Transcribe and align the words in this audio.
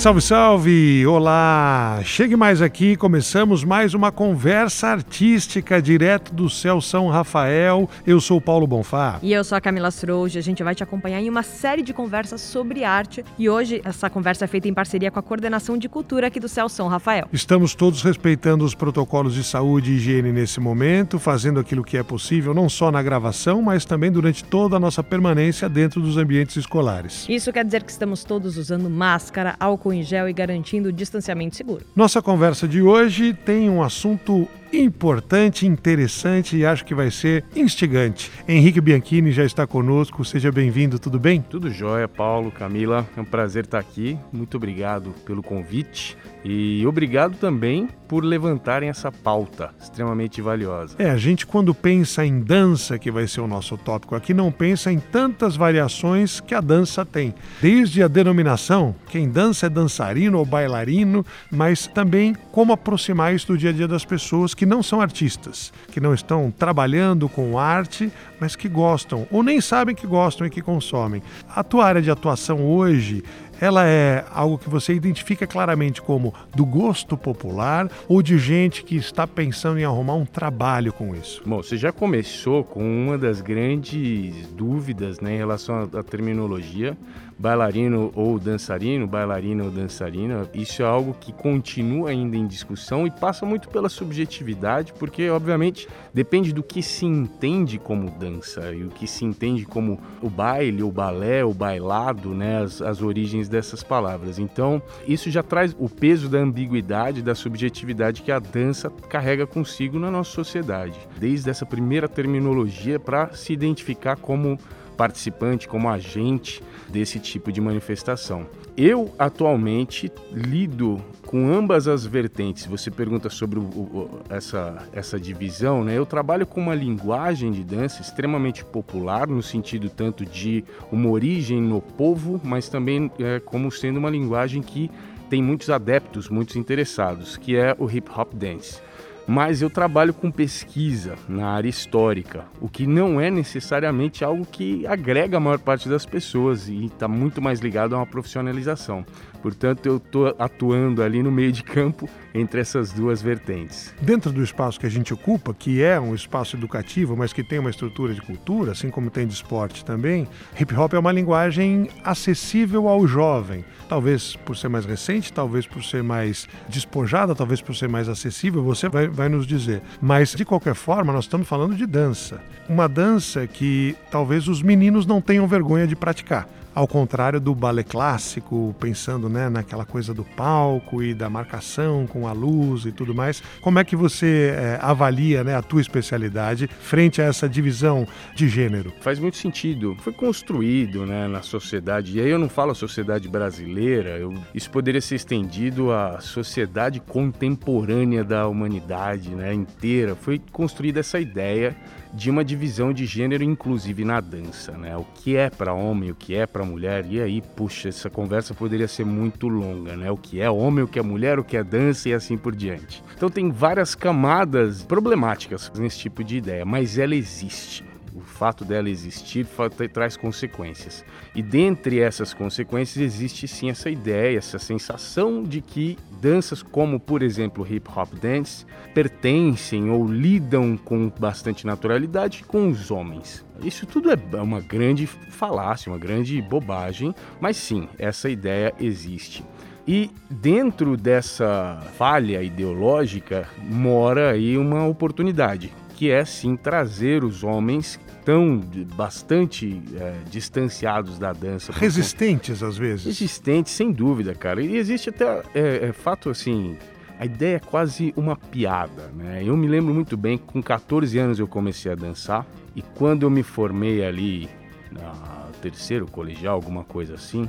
Salve, 0.00 0.22
salve! 0.22 1.06
Olá! 1.06 2.00
Chegue 2.04 2.34
mais 2.34 2.62
aqui, 2.62 2.96
começamos 2.96 3.62
mais 3.62 3.92
uma 3.92 4.10
conversa 4.10 4.86
artística 4.86 5.80
direto 5.82 6.32
do 6.32 6.48
céu 6.48 6.80
São 6.80 7.08
Rafael. 7.08 7.86
Eu 8.06 8.18
sou 8.18 8.38
o 8.38 8.40
Paulo 8.40 8.66
Bonfá. 8.66 9.18
E 9.22 9.30
eu 9.30 9.44
sou 9.44 9.58
a 9.58 9.60
Camila 9.60 9.90
Srouge. 9.90 10.38
A 10.38 10.42
gente 10.42 10.62
vai 10.62 10.74
te 10.74 10.82
acompanhar 10.82 11.20
em 11.20 11.28
uma 11.28 11.42
série 11.42 11.82
de 11.82 11.92
conversas 11.92 12.40
sobre 12.40 12.82
arte. 12.82 13.22
E 13.38 13.50
hoje 13.50 13.82
essa 13.84 14.08
conversa 14.08 14.46
é 14.46 14.48
feita 14.48 14.68
em 14.68 14.72
parceria 14.72 15.10
com 15.10 15.18
a 15.18 15.22
Coordenação 15.22 15.76
de 15.76 15.86
Cultura 15.86 16.28
aqui 16.28 16.40
do 16.40 16.48
céu 16.48 16.66
São 16.70 16.88
Rafael. 16.88 17.28
Estamos 17.30 17.74
todos 17.74 18.02
respeitando 18.02 18.64
os 18.64 18.74
protocolos 18.74 19.34
de 19.34 19.44
saúde 19.44 19.92
e 19.92 19.96
higiene 19.96 20.32
nesse 20.32 20.60
momento, 20.60 21.18
fazendo 21.18 21.60
aquilo 21.60 21.84
que 21.84 21.98
é 21.98 22.02
possível, 22.02 22.54
não 22.54 22.70
só 22.70 22.90
na 22.90 23.02
gravação, 23.02 23.60
mas 23.60 23.84
também 23.84 24.10
durante 24.10 24.44
toda 24.44 24.78
a 24.78 24.80
nossa 24.80 25.02
permanência 25.02 25.68
dentro 25.68 26.00
dos 26.00 26.16
ambientes 26.16 26.56
escolares. 26.56 27.26
Isso 27.28 27.52
quer 27.52 27.66
dizer 27.66 27.82
que 27.82 27.92
estamos 27.92 28.24
todos 28.24 28.56
usando 28.56 28.88
máscara, 28.88 29.56
álcool 29.60 29.89
álcool 29.90 29.92
em 29.92 30.02
gel 30.02 30.28
e 30.28 30.32
garantindo 30.32 30.88
o 30.88 30.92
distanciamento 30.92 31.56
seguro. 31.56 31.84
Nossa 31.94 32.22
conversa 32.22 32.66
de 32.66 32.80
hoje 32.80 33.34
tem 33.34 33.68
um 33.68 33.82
assunto 33.82 34.48
importante, 34.72 35.66
interessante 35.66 36.56
e 36.56 36.64
acho 36.64 36.84
que 36.84 36.94
vai 36.94 37.10
ser 37.10 37.44
instigante. 37.54 38.30
Henrique 38.46 38.80
Bianchini 38.80 39.32
já 39.32 39.44
está 39.44 39.66
conosco, 39.66 40.24
seja 40.24 40.52
bem-vindo, 40.52 40.98
tudo 40.98 41.18
bem? 41.18 41.42
Tudo 41.42 41.70
jóia, 41.70 42.06
Paulo, 42.06 42.50
Camila, 42.50 43.06
é 43.16 43.20
um 43.20 43.24
prazer 43.24 43.64
estar 43.64 43.78
aqui, 43.78 44.18
muito 44.32 44.56
obrigado 44.56 45.12
pelo 45.24 45.42
convite 45.42 46.16
e 46.44 46.86
obrigado 46.86 47.36
também 47.36 47.88
por 48.08 48.24
levantarem 48.24 48.88
essa 48.88 49.12
pauta 49.12 49.70
extremamente 49.80 50.40
valiosa. 50.40 50.96
É, 50.98 51.10
a 51.10 51.16
gente 51.16 51.46
quando 51.46 51.74
pensa 51.74 52.24
em 52.24 52.40
dança, 52.40 52.98
que 52.98 53.10
vai 53.10 53.26
ser 53.26 53.40
o 53.40 53.46
nosso 53.46 53.76
tópico 53.76 54.14
aqui, 54.14 54.32
não 54.32 54.50
pensa 54.50 54.90
em 54.90 54.98
tantas 54.98 55.56
variações 55.56 56.40
que 56.40 56.54
a 56.54 56.60
dança 56.60 57.04
tem. 57.04 57.34
Desde 57.60 58.02
a 58.02 58.08
denominação, 58.08 58.94
quem 59.08 59.28
dança 59.28 59.66
é 59.66 59.68
dançarino 59.80 60.38
ou 60.38 60.44
bailarino, 60.44 61.24
mas 61.50 61.86
também 61.86 62.36
como 62.52 62.72
aproximar 62.72 63.34
isso 63.34 63.48
do 63.48 63.58
dia 63.58 63.70
a 63.70 63.72
dia 63.72 63.88
das 63.88 64.04
pessoas 64.04 64.54
que 64.54 64.66
não 64.66 64.82
são 64.82 65.00
artistas, 65.00 65.72
que 65.90 66.00
não 66.00 66.12
estão 66.12 66.50
trabalhando 66.50 67.28
com 67.28 67.58
arte, 67.58 68.12
mas 68.38 68.54
que 68.54 68.68
gostam 68.68 69.26
ou 69.30 69.42
nem 69.42 69.60
sabem 69.60 69.94
que 69.94 70.06
gostam 70.06 70.46
e 70.46 70.50
que 70.50 70.60
consomem. 70.60 71.22
A 71.48 71.64
tua 71.64 71.86
área 71.86 72.02
de 72.02 72.10
atuação 72.10 72.64
hoje 72.64 73.24
ela 73.60 73.86
é 73.86 74.24
algo 74.32 74.56
que 74.56 74.70
você 74.70 74.94
identifica 74.94 75.46
claramente 75.46 76.00
como 76.00 76.32
do 76.54 76.64
gosto 76.64 77.14
popular 77.16 77.90
ou 78.08 78.22
de 78.22 78.38
gente 78.38 78.82
que 78.82 78.96
está 78.96 79.26
pensando 79.26 79.78
em 79.78 79.84
arrumar 79.84 80.14
um 80.14 80.24
trabalho 80.24 80.92
com 80.94 81.14
isso? 81.14 81.42
Bom, 81.44 81.62
você 81.62 81.76
já 81.76 81.92
começou 81.92 82.64
com 82.64 82.80
uma 82.80 83.18
das 83.18 83.42
grandes 83.42 84.46
dúvidas 84.48 85.20
né, 85.20 85.34
em 85.34 85.36
relação 85.36 85.90
à 85.92 86.02
terminologia 86.02 86.96
bailarino 87.40 88.12
ou 88.14 88.38
dançarino, 88.38 89.06
bailarina 89.06 89.64
ou 89.64 89.70
dançarina, 89.70 90.46
isso 90.52 90.82
é 90.82 90.84
algo 90.84 91.16
que 91.18 91.32
continua 91.32 92.10
ainda 92.10 92.36
em 92.36 92.46
discussão 92.46 93.06
e 93.06 93.10
passa 93.10 93.46
muito 93.46 93.70
pela 93.70 93.88
subjetividade, 93.88 94.92
porque 94.98 95.30
obviamente 95.30 95.88
depende 96.12 96.52
do 96.52 96.62
que 96.62 96.82
se 96.82 97.06
entende 97.06 97.78
como 97.78 98.10
dança 98.10 98.70
e 98.72 98.84
o 98.84 98.90
que 98.90 99.06
se 99.06 99.24
entende 99.24 99.64
como 99.64 99.98
o 100.20 100.28
baile, 100.28 100.82
o 100.82 100.90
balé, 100.90 101.42
o 101.42 101.54
bailado, 101.54 102.34
né, 102.34 102.62
as, 102.62 102.82
as 102.82 103.00
origens 103.00 103.48
dessas 103.48 103.82
palavras. 103.82 104.38
Então, 104.38 104.82
isso 105.08 105.30
já 105.30 105.42
traz 105.42 105.74
o 105.78 105.88
peso 105.88 106.28
da 106.28 106.38
ambiguidade, 106.38 107.22
da 107.22 107.34
subjetividade 107.34 108.20
que 108.20 108.30
a 108.30 108.38
dança 108.38 108.90
carrega 109.08 109.46
consigo 109.46 109.98
na 109.98 110.10
nossa 110.10 110.30
sociedade. 110.30 110.98
Desde 111.18 111.48
essa 111.48 111.64
primeira 111.64 112.06
terminologia 112.06 113.00
para 113.00 113.32
se 113.32 113.54
identificar 113.54 114.16
como 114.16 114.58
participante, 115.00 115.66
como 115.66 115.88
agente 115.88 116.62
desse 116.86 117.18
tipo 117.18 117.50
de 117.50 117.58
manifestação. 117.58 118.46
Eu 118.76 119.14
atualmente 119.18 120.12
lido 120.30 121.02
com 121.24 121.50
ambas 121.50 121.88
as 121.88 122.04
vertentes. 122.04 122.66
Você 122.66 122.90
pergunta 122.90 123.30
sobre 123.30 123.58
o, 123.58 123.62
o, 123.62 124.20
essa, 124.28 124.86
essa 124.92 125.18
divisão, 125.18 125.82
né? 125.82 125.96
Eu 125.96 126.04
trabalho 126.04 126.46
com 126.46 126.60
uma 126.60 126.74
linguagem 126.74 127.50
de 127.50 127.64
dança 127.64 128.02
extremamente 128.02 128.62
popular, 128.62 129.26
no 129.26 129.42
sentido 129.42 129.88
tanto 129.88 130.26
de 130.26 130.62
uma 130.92 131.08
origem 131.08 131.62
no 131.62 131.80
povo, 131.80 132.38
mas 132.44 132.68
também 132.68 133.10
é, 133.18 133.40
como 133.40 133.72
sendo 133.72 133.96
uma 133.98 134.10
linguagem 134.10 134.60
que 134.60 134.90
tem 135.30 135.42
muitos 135.42 135.70
adeptos, 135.70 136.28
muitos 136.28 136.56
interessados, 136.56 137.38
que 137.38 137.56
é 137.56 137.74
o 137.78 137.90
hip 137.90 138.10
hop 138.14 138.34
dance 138.34 138.82
mas 139.30 139.62
eu 139.62 139.70
trabalho 139.70 140.12
com 140.12 140.28
pesquisa 140.28 141.14
na 141.28 141.50
área 141.50 141.68
histórica, 141.68 142.46
o 142.60 142.68
que 142.68 142.84
não 142.84 143.20
é 143.20 143.30
necessariamente 143.30 144.24
algo 144.24 144.44
que 144.44 144.84
agrega 144.88 145.36
a 145.36 145.40
maior 145.40 145.60
parte 145.60 145.88
das 145.88 146.04
pessoas 146.04 146.68
e 146.68 146.86
está 146.86 147.06
muito 147.06 147.40
mais 147.40 147.60
ligado 147.60 147.94
a 147.94 147.98
uma 147.98 148.06
profissionalização. 148.06 149.06
Portanto, 149.40 149.86
eu 149.86 149.96
estou 149.96 150.34
atuando 150.38 151.02
ali 151.02 151.22
no 151.22 151.30
meio 151.30 151.52
de 151.52 151.62
campo 151.62 152.08
entre 152.34 152.60
essas 152.60 152.92
duas 152.92 153.22
vertentes. 153.22 153.94
Dentro 154.00 154.30
do 154.32 154.42
espaço 154.42 154.78
que 154.78 154.86
a 154.86 154.90
gente 154.90 155.14
ocupa, 155.14 155.54
que 155.54 155.82
é 155.82 155.98
um 155.98 156.14
espaço 156.14 156.56
educativo, 156.56 157.16
mas 157.16 157.32
que 157.32 157.42
tem 157.42 157.58
uma 157.58 157.70
estrutura 157.70 158.12
de 158.12 158.20
cultura, 158.20 158.72
assim 158.72 158.90
como 158.90 159.10
tem 159.10 159.26
de 159.26 159.32
esporte 159.32 159.84
também, 159.84 160.26
hip 160.58 160.74
hop 160.74 160.92
é 160.92 160.98
uma 160.98 161.12
linguagem 161.12 161.88
acessível 162.04 162.88
ao 162.88 163.06
jovem. 163.06 163.64
Talvez 163.88 164.36
por 164.36 164.56
ser 164.56 164.68
mais 164.68 164.84
recente, 164.84 165.32
talvez 165.32 165.66
por 165.66 165.82
ser 165.82 166.02
mais 166.02 166.48
despojada, 166.68 167.34
talvez 167.34 167.62
por 167.62 167.74
ser 167.74 167.88
mais 167.88 168.08
acessível, 168.08 168.62
você 168.62 168.88
vai, 168.88 169.08
vai 169.20 169.28
nos 169.28 169.46
dizer. 169.46 169.82
Mas, 170.00 170.34
de 170.34 170.46
qualquer 170.46 170.74
forma, 170.74 171.12
nós 171.12 171.24
estamos 171.24 171.46
falando 171.46 171.76
de 171.76 171.84
dança. 171.84 172.40
Uma 172.66 172.88
dança 172.88 173.46
que 173.46 173.94
talvez 174.10 174.48
os 174.48 174.62
meninos 174.62 175.04
não 175.04 175.20
tenham 175.20 175.46
vergonha 175.46 175.86
de 175.86 175.94
praticar 175.94 176.48
ao 176.74 176.86
contrário 176.86 177.40
do 177.40 177.54
balé 177.54 177.82
clássico, 177.82 178.74
pensando 178.80 179.28
né, 179.28 179.48
naquela 179.48 179.84
coisa 179.84 180.12
do 180.14 180.24
palco 180.24 181.02
e 181.02 181.14
da 181.14 181.28
marcação 181.28 182.06
com 182.06 182.26
a 182.26 182.32
luz 182.32 182.84
e 182.84 182.92
tudo 182.92 183.14
mais. 183.14 183.42
Como 183.60 183.78
é 183.78 183.84
que 183.84 183.96
você 183.96 184.54
é, 184.56 184.78
avalia 184.80 185.44
né, 185.44 185.54
a 185.54 185.62
tua 185.62 185.80
especialidade 185.80 186.68
frente 186.80 187.20
a 187.20 187.24
essa 187.24 187.48
divisão 187.48 188.06
de 188.34 188.48
gênero? 188.48 188.92
Faz 189.00 189.18
muito 189.18 189.36
sentido. 189.36 189.96
Foi 190.00 190.12
construído 190.12 191.06
né, 191.06 191.28
na 191.28 191.42
sociedade, 191.42 192.18
e 192.18 192.20
aí 192.20 192.30
eu 192.30 192.38
não 192.38 192.48
falo 192.48 192.74
sociedade 192.74 193.28
brasileira, 193.28 194.10
eu, 194.10 194.34
isso 194.54 194.70
poderia 194.70 195.00
ser 195.00 195.16
estendido 195.16 195.92
à 195.92 196.20
sociedade 196.20 197.00
contemporânea 197.00 198.24
da 198.24 198.48
humanidade 198.48 199.30
né, 199.30 199.52
inteira. 199.52 200.14
Foi 200.14 200.40
construída 200.50 201.00
essa 201.00 201.20
ideia 201.20 201.76
de 202.12 202.30
uma 202.30 202.44
divisão 202.44 202.92
de 202.92 203.06
gênero, 203.06 203.44
inclusive 203.44 204.04
na 204.04 204.20
dança, 204.20 204.72
né? 204.72 204.96
O 204.96 205.04
que 205.04 205.36
é 205.36 205.48
para 205.48 205.72
homem, 205.72 206.10
o 206.10 206.14
que 206.14 206.34
é 206.34 206.46
para 206.46 206.64
mulher. 206.64 207.06
E 207.08 207.20
aí, 207.20 207.40
puxa, 207.40 207.88
essa 207.88 208.10
conversa 208.10 208.54
poderia 208.54 208.88
ser 208.88 209.04
muito 209.04 209.48
longa, 209.48 209.96
né? 209.96 210.10
O 210.10 210.16
que 210.16 210.40
é 210.40 210.50
homem, 210.50 210.84
o 210.84 210.88
que 210.88 210.98
é 210.98 211.02
mulher, 211.02 211.38
o 211.38 211.44
que 211.44 211.56
é 211.56 211.64
dança 211.64 212.08
e 212.08 212.14
assim 212.14 212.36
por 212.36 212.54
diante. 212.54 213.02
Então 213.16 213.28
tem 213.28 213.50
várias 213.50 213.94
camadas 213.94 214.82
problemáticas 214.82 215.70
nesse 215.76 215.98
tipo 215.98 216.24
de 216.24 216.36
ideia, 216.36 216.64
mas 216.64 216.98
ela 216.98 217.14
existe. 217.14 217.89
O 218.14 218.20
fato 218.20 218.64
dela 218.64 218.90
existir 218.90 219.46
traz 219.92 220.16
consequências. 220.16 221.04
E 221.34 221.42
dentre 221.42 222.00
essas 222.00 222.34
consequências 222.34 223.02
existe 223.02 223.46
sim 223.46 223.70
essa 223.70 223.88
ideia, 223.88 224.36
essa 224.36 224.58
sensação 224.58 225.42
de 225.42 225.60
que 225.60 225.96
danças 226.20 226.62
como, 226.62 226.98
por 226.98 227.22
exemplo, 227.22 227.66
hip 227.68 227.88
hop 227.94 228.12
dance, 228.20 228.66
pertencem 228.92 229.90
ou 229.90 230.06
lidam 230.06 230.76
com 230.76 231.08
bastante 231.08 231.66
naturalidade 231.66 232.42
com 232.44 232.68
os 232.68 232.90
homens. 232.90 233.44
Isso 233.62 233.86
tudo 233.86 234.10
é 234.10 234.42
uma 234.42 234.60
grande 234.60 235.06
falácia, 235.06 235.92
uma 235.92 235.98
grande 235.98 236.40
bobagem, 236.42 237.14
mas 237.40 237.56
sim, 237.56 237.88
essa 237.98 238.28
ideia 238.28 238.74
existe. 238.80 239.44
E 239.86 240.10
dentro 240.28 240.96
dessa 240.96 241.80
falha 241.96 242.42
ideológica 242.42 243.48
mora 243.58 244.30
aí 244.30 244.56
uma 244.58 244.86
oportunidade 244.86 245.72
que 246.00 246.10
é 246.10 246.24
sim 246.24 246.56
trazer 246.56 247.22
os 247.24 247.44
homens 247.44 248.00
tão 248.24 248.58
bastante 248.96 249.82
é, 250.00 250.14
distanciados 250.30 251.18
da 251.18 251.30
dança. 251.30 251.72
Resistentes 251.72 252.62
às 252.62 252.78
vezes. 252.78 253.04
Resistentes, 253.04 253.74
sem 253.74 253.92
dúvida, 253.92 254.34
cara. 254.34 254.62
E 254.62 254.78
existe 254.78 255.10
até 255.10 255.42
é, 255.54 255.88
é, 255.88 255.92
fato 255.92 256.30
assim. 256.30 256.78
A 257.18 257.26
ideia 257.26 257.56
é 257.56 257.58
quase 257.58 258.14
uma 258.16 258.34
piada, 258.34 259.10
né? 259.14 259.42
Eu 259.44 259.54
me 259.58 259.68
lembro 259.68 259.92
muito 259.92 260.16
bem 260.16 260.38
que 260.38 260.44
com 260.44 260.62
14 260.62 261.18
anos 261.18 261.38
eu 261.38 261.46
comecei 261.46 261.92
a 261.92 261.94
dançar 261.94 262.46
e 262.74 262.80
quando 262.80 263.24
eu 263.24 263.30
me 263.30 263.42
formei 263.42 264.02
ali 264.02 264.48
no 264.90 265.52
terceiro 265.60 266.06
colegial, 266.06 266.54
alguma 266.54 266.82
coisa 266.82 267.12
assim, 267.12 267.46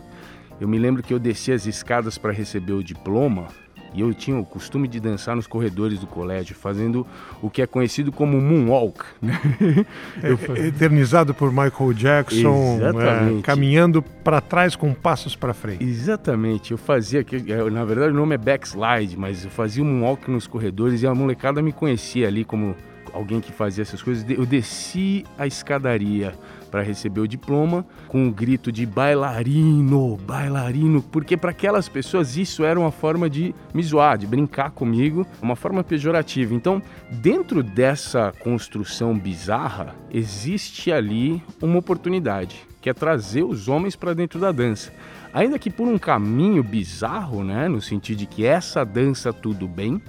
eu 0.60 0.68
me 0.68 0.78
lembro 0.78 1.02
que 1.02 1.14
eu 1.14 1.20
desci 1.20 1.54
as 1.54 1.66
escadas 1.66 2.18
para 2.18 2.34
receber 2.34 2.74
o 2.74 2.84
diploma 2.84 3.48
E 3.94 4.02
eu 4.02 4.14
tinha 4.14 4.38
o 4.38 4.46
costume 4.46 4.88
de 4.88 5.00
dançar 5.00 5.36
nos 5.36 5.48
corredores 5.48 6.00
do 6.00 6.08
colégio, 6.08 6.56
fazendo 6.56 7.06
o 7.42 7.50
que 7.50 7.62
é 7.62 7.68
conhecido 7.68 8.12
como 8.12 8.40
moonwalk. 8.40 9.04
Né? 9.22 9.40
É, 10.22 10.68
eternizado 10.68 11.34
por 11.34 11.52
Michael 11.52 11.94
Jackson, 11.94 12.80
é, 12.80 13.42
caminhando 13.42 14.02
para 14.02 14.40
trás 14.40 14.76
com 14.76 14.94
passos 14.94 15.36
para 15.36 15.54
frente. 15.54 15.84
Exatamente. 15.84 16.72
Eu 16.72 16.78
fazia, 16.78 17.22
é, 17.22 17.70
na 17.70 17.84
verdade 17.86 18.12
o 18.12 18.16
nome 18.16 18.36
é 18.36 18.38
backslide, 18.38 19.18
mas 19.18 19.44
eu 19.44 19.50
fazia 19.50 19.84
um 19.84 19.88
moonwalk 19.88 20.30
nos 20.30 20.48
corredores 20.48 21.02
e 21.02 21.08
a 21.08 21.14
molecada 21.14 21.62
me 21.62 21.72
conhecia 21.72 22.28
ali 22.28 22.44
como 22.44 22.76
alguém 23.14 23.40
que 23.42 23.52
fazia 23.52 23.82
essas 23.82 24.02
coisas. 24.02 24.26
Eu 24.30 24.46
desci 24.46 25.26
a 25.38 25.48
escadaria 25.48 26.34
para 26.72 26.82
receber 26.82 27.20
o 27.20 27.28
diploma 27.28 27.86
com 28.08 28.24
um 28.24 28.32
grito 28.32 28.72
de 28.72 28.86
bailarino, 28.86 30.18
bailarino, 30.26 31.02
porque 31.02 31.36
para 31.36 31.52
aquelas 31.52 31.90
pessoas 31.90 32.38
isso 32.38 32.64
era 32.64 32.80
uma 32.80 32.92
forma 32.92 33.30
de 33.30 33.54
me 33.74 33.84
zoar, 33.84 34.18
de 34.18 34.26
brincar 34.26 34.72
comigo, 34.72 35.28
uma 35.42 35.58
forma 35.58 35.84
pejorativa. 35.84 36.56
Então, 36.56 36.82
dentro 37.12 37.62
dessa 37.62 38.34
construção 38.40 39.18
bizarra, 39.18 39.94
existe 40.10 40.92
ali 40.92 41.44
uma 41.62 41.78
oportunidade, 41.78 42.66
que 42.80 42.90
é 42.90 42.94
trazer 42.94 43.44
os 43.44 43.68
homens 43.68 43.96
para 43.96 44.14
dentro 44.14 44.40
da 44.40 44.52
dança. 44.52 44.94
Ainda 45.34 45.60
que 45.60 45.70
por 45.70 45.88
um 45.88 45.98
caminho 45.98 46.64
bizarro, 46.64 47.44
né, 47.44 47.68
no 47.68 47.82
sentido 47.82 48.20
de 48.20 48.26
que 48.26 48.46
essa 48.46 48.84
dança 48.86 49.34
tudo 49.34 49.68
bem, 49.68 50.02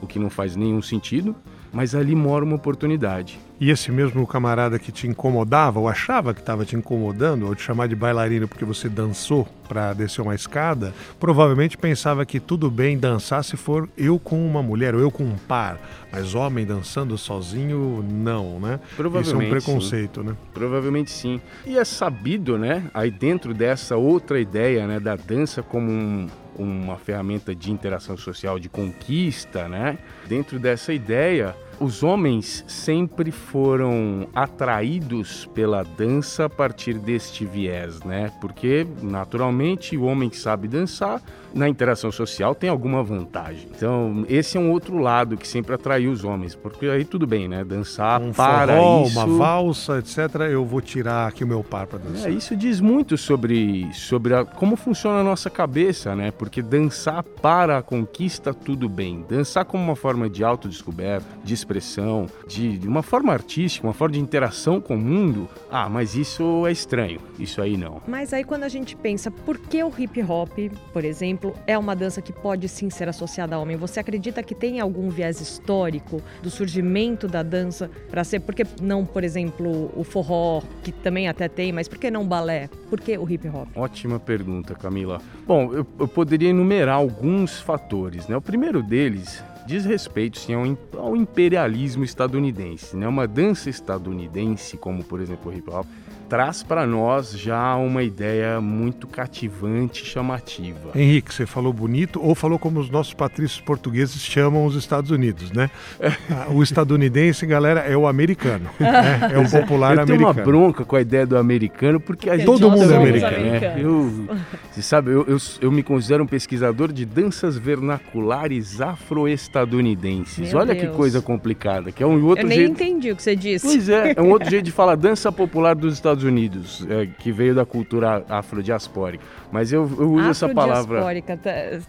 o 0.00 0.06
que 0.06 0.18
não 0.18 0.30
faz 0.30 0.56
nenhum 0.56 0.82
sentido, 0.82 1.34
mas 1.72 1.94
ali 1.94 2.14
mora 2.14 2.44
uma 2.44 2.56
oportunidade. 2.56 3.38
E 3.60 3.70
esse 3.70 3.92
mesmo 3.92 4.26
camarada 4.26 4.78
que 4.78 4.90
te 4.90 5.06
incomodava, 5.06 5.78
ou 5.78 5.86
achava 5.86 6.32
que 6.32 6.40
estava 6.40 6.64
te 6.64 6.76
incomodando, 6.76 7.46
ou 7.46 7.54
te 7.54 7.62
chamar 7.62 7.88
de 7.88 7.94
bailarino 7.94 8.48
porque 8.48 8.64
você 8.64 8.88
dançou 8.88 9.46
para 9.68 9.92
descer 9.92 10.22
uma 10.22 10.34
escada, 10.34 10.94
provavelmente 11.20 11.76
pensava 11.76 12.24
que 12.24 12.40
tudo 12.40 12.70
bem 12.70 12.98
dançar 12.98 13.44
se 13.44 13.58
for 13.58 13.86
eu 13.98 14.18
com 14.18 14.44
uma 14.46 14.62
mulher 14.62 14.94
ou 14.94 15.00
eu 15.00 15.10
com 15.10 15.24
um 15.24 15.36
par, 15.36 15.78
mas 16.10 16.34
homem 16.34 16.64
dançando 16.64 17.18
sozinho, 17.18 18.02
não, 18.10 18.58
né? 18.58 18.80
Provavelmente. 18.96 19.26
Isso 19.26 19.42
é 19.42 19.46
um 19.46 19.50
preconceito, 19.50 20.20
sim. 20.22 20.26
né? 20.28 20.36
Provavelmente 20.54 21.10
sim. 21.10 21.38
E 21.66 21.76
é 21.76 21.84
sabido, 21.84 22.56
né, 22.56 22.90
aí 22.94 23.10
dentro 23.10 23.52
dessa 23.52 23.94
outra 23.94 24.40
ideia, 24.40 24.86
né, 24.86 24.98
da 24.98 25.16
dança 25.16 25.62
como 25.62 25.90
um, 25.90 26.28
uma 26.56 26.96
ferramenta 26.96 27.54
de 27.54 27.70
interação 27.70 28.16
social, 28.16 28.58
de 28.58 28.68
conquista, 28.68 29.68
né? 29.68 29.98
Dentro 30.26 30.58
dessa 30.58 30.92
ideia, 30.92 31.54
os 31.80 32.02
homens 32.02 32.62
sempre 32.68 33.30
foram 33.30 34.28
atraídos 34.34 35.46
pela 35.54 35.82
dança 35.82 36.44
a 36.44 36.50
partir 36.50 36.98
deste 36.98 37.46
viés, 37.46 38.00
né? 38.02 38.30
Porque 38.40 38.86
naturalmente 39.00 39.96
o 39.96 40.04
homem 40.04 40.28
que 40.28 40.36
sabe 40.36 40.68
dançar 40.68 41.22
na 41.54 41.68
interação 41.68 42.10
social 42.12 42.54
tem 42.54 42.70
alguma 42.70 43.02
vantagem. 43.02 43.68
Então, 43.74 44.24
esse 44.28 44.56
é 44.56 44.60
um 44.60 44.70
outro 44.70 44.98
lado 44.98 45.36
que 45.36 45.46
sempre 45.46 45.74
atraiu 45.74 46.10
os 46.12 46.24
homens, 46.24 46.54
porque 46.54 46.86
aí 46.86 47.04
tudo 47.04 47.26
bem, 47.26 47.48
né? 47.48 47.64
Dançar 47.64 48.20
um 48.22 48.32
para 48.32 48.76
forró, 48.76 49.04
isso, 49.04 49.18
uma 49.18 49.38
valsa, 49.38 49.98
etc. 49.98 50.18
Eu 50.50 50.64
vou 50.64 50.80
tirar 50.80 51.28
aqui 51.28 51.44
o 51.44 51.46
meu 51.46 51.62
par 51.62 51.86
para 51.86 51.98
dançar. 51.98 52.30
É, 52.30 52.32
isso 52.32 52.56
diz 52.56 52.80
muito 52.80 53.16
sobre 53.16 53.88
sobre 53.92 54.34
a, 54.34 54.44
como 54.44 54.76
funciona 54.76 55.20
a 55.20 55.24
nossa 55.24 55.50
cabeça, 55.50 56.14
né? 56.14 56.30
Porque 56.30 56.62
dançar 56.62 57.22
para 57.22 57.78
a 57.78 57.82
conquista 57.82 58.54
tudo 58.54 58.88
bem. 58.88 59.24
Dançar 59.28 59.64
como 59.64 59.82
uma 59.82 59.96
forma 59.96 60.28
de 60.28 60.44
autodescoberta, 60.44 61.26
de 61.42 61.54
expressão, 61.54 62.26
de, 62.46 62.78
de 62.78 62.88
uma 62.88 63.02
forma 63.02 63.32
artística, 63.32 63.86
uma 63.86 63.94
forma 63.94 64.14
de 64.14 64.20
interação 64.20 64.80
com 64.80 64.94
o 64.94 64.98
mundo. 64.98 65.48
Ah, 65.70 65.88
mas 65.88 66.14
isso 66.14 66.66
é 66.66 66.72
estranho. 66.72 67.20
Isso 67.38 67.60
aí 67.60 67.76
não. 67.76 68.00
Mas 68.06 68.32
aí 68.32 68.44
quando 68.44 68.64
a 68.64 68.68
gente 68.68 68.96
pensa, 68.96 69.30
por 69.30 69.58
que 69.58 69.82
o 69.82 69.92
hip 69.96 70.22
hop, 70.22 70.50
por 70.92 71.04
exemplo, 71.04 71.39
exemplo, 71.40 71.54
é 71.66 71.78
uma 71.78 71.96
dança 71.96 72.20
que 72.20 72.32
pode 72.32 72.68
sim 72.68 72.90
ser 72.90 73.08
associada 73.08 73.56
a 73.56 73.58
homem. 73.58 73.76
Você 73.76 73.98
acredita 73.98 74.42
que 74.42 74.54
tem 74.54 74.78
algum 74.78 75.08
viés 75.08 75.40
histórico 75.40 76.22
do 76.42 76.50
surgimento 76.50 77.26
da 77.26 77.42
dança 77.42 77.90
para 78.10 78.22
ser? 78.22 78.40
Por 78.40 78.54
que 78.54 78.64
não, 78.80 79.04
por 79.04 79.24
exemplo, 79.24 79.90
o 79.96 80.04
forró, 80.04 80.62
que 80.82 80.92
também 80.92 81.28
até 81.28 81.48
tem, 81.48 81.72
mas 81.72 81.88
por 81.88 81.98
que 81.98 82.10
não 82.10 82.26
balé? 82.26 82.68
Por 82.88 83.00
que 83.00 83.16
o 83.16 83.28
hip 83.28 83.48
hop? 83.48 83.68
Ótima 83.74 84.20
pergunta, 84.20 84.74
Camila. 84.74 85.20
Bom, 85.46 85.72
eu, 85.72 85.86
eu 85.98 86.08
poderia 86.08 86.50
enumerar 86.50 86.96
alguns 86.96 87.60
fatores. 87.60 88.28
Né? 88.28 88.36
O 88.36 88.42
primeiro 88.42 88.82
deles 88.82 89.42
diz 89.66 89.84
respeito 89.84 90.38
sim 90.38 90.52
ao, 90.54 91.00
ao 91.00 91.16
imperialismo 91.16 92.04
estadunidense. 92.04 92.96
Né? 92.96 93.08
Uma 93.08 93.26
dança 93.26 93.70
estadunidense, 93.70 94.76
como 94.76 95.02
por 95.02 95.20
exemplo 95.20 95.50
o 95.50 95.54
hip 95.54 95.70
hop, 95.70 95.86
traz 96.30 96.62
para 96.62 96.86
nós 96.86 97.32
já 97.32 97.74
uma 97.74 98.04
ideia 98.04 98.60
muito 98.60 99.08
cativante, 99.08 100.06
chamativa. 100.06 100.92
Henrique, 100.94 101.34
você 101.34 101.44
falou 101.44 101.72
bonito 101.72 102.20
ou 102.22 102.36
falou 102.36 102.56
como 102.56 102.78
os 102.78 102.88
nossos 102.88 103.12
patrícios 103.12 103.60
portugueses 103.60 104.22
chamam 104.22 104.64
os 104.64 104.76
Estados 104.76 105.10
Unidos, 105.10 105.50
né? 105.50 105.68
Ah, 106.30 106.46
o 106.50 106.62
estadunidense, 106.62 107.44
galera, 107.44 107.80
é 107.80 107.96
o 107.96 108.06
americano, 108.06 108.70
né? 108.78 109.30
é 109.32 109.38
o 109.38 109.50
popular 109.50 109.96
eu 109.96 110.02
americano. 110.02 110.12
Eu 110.12 110.16
tenho 110.16 110.20
uma 110.20 110.32
bronca 110.32 110.84
com 110.84 110.94
a 110.94 111.00
ideia 111.00 111.26
do 111.26 111.36
americano 111.36 111.98
porque 111.98 112.30
a 112.30 112.36
gente 112.36 112.46
todo 112.46 112.70
mundo 112.70 112.92
é 112.92 112.96
americano. 112.96 113.36
Né? 113.36 113.74
Eu, 113.76 114.28
você 114.70 114.82
sabe, 114.82 115.10
eu, 115.10 115.24
eu, 115.26 115.38
eu, 115.60 115.72
me 115.72 115.82
considero 115.82 116.22
um 116.22 116.26
pesquisador 116.26 116.92
de 116.92 117.04
danças 117.04 117.56
vernaculares 117.58 118.80
afro-estadunidenses. 118.80 120.54
Olha 120.54 120.72
Deus. 120.72 120.86
que 120.86 120.96
coisa 120.96 121.20
complicada, 121.20 121.90
que 121.90 122.02
é 122.02 122.06
um 122.06 122.24
outro 122.24 122.44
eu 122.44 122.48
nem 122.48 122.58
jeito... 122.58 122.72
entendi 122.72 123.10
o 123.10 123.16
que 123.16 123.22
você 123.22 123.34
disse. 123.34 123.66
Pois 123.66 123.88
é, 123.88 124.14
é 124.16 124.22
um 124.22 124.30
outro 124.30 124.48
jeito 124.50 124.66
de 124.66 124.72
falar 124.72 124.94
dança 124.94 125.32
popular 125.32 125.74
dos 125.74 125.94
Estados 125.94 126.19
Estados 126.20 126.24
Unidos, 126.24 126.86
é, 126.88 127.06
que 127.06 127.32
veio 127.32 127.54
da 127.54 127.64
cultura 127.64 128.24
afrodiaspórica. 128.28 129.24
Mas 129.52 129.72
eu, 129.72 129.90
eu 129.98 130.12
uso 130.12 130.30
essa 130.30 130.48
palavra. 130.48 131.00
Tá, 131.22 131.34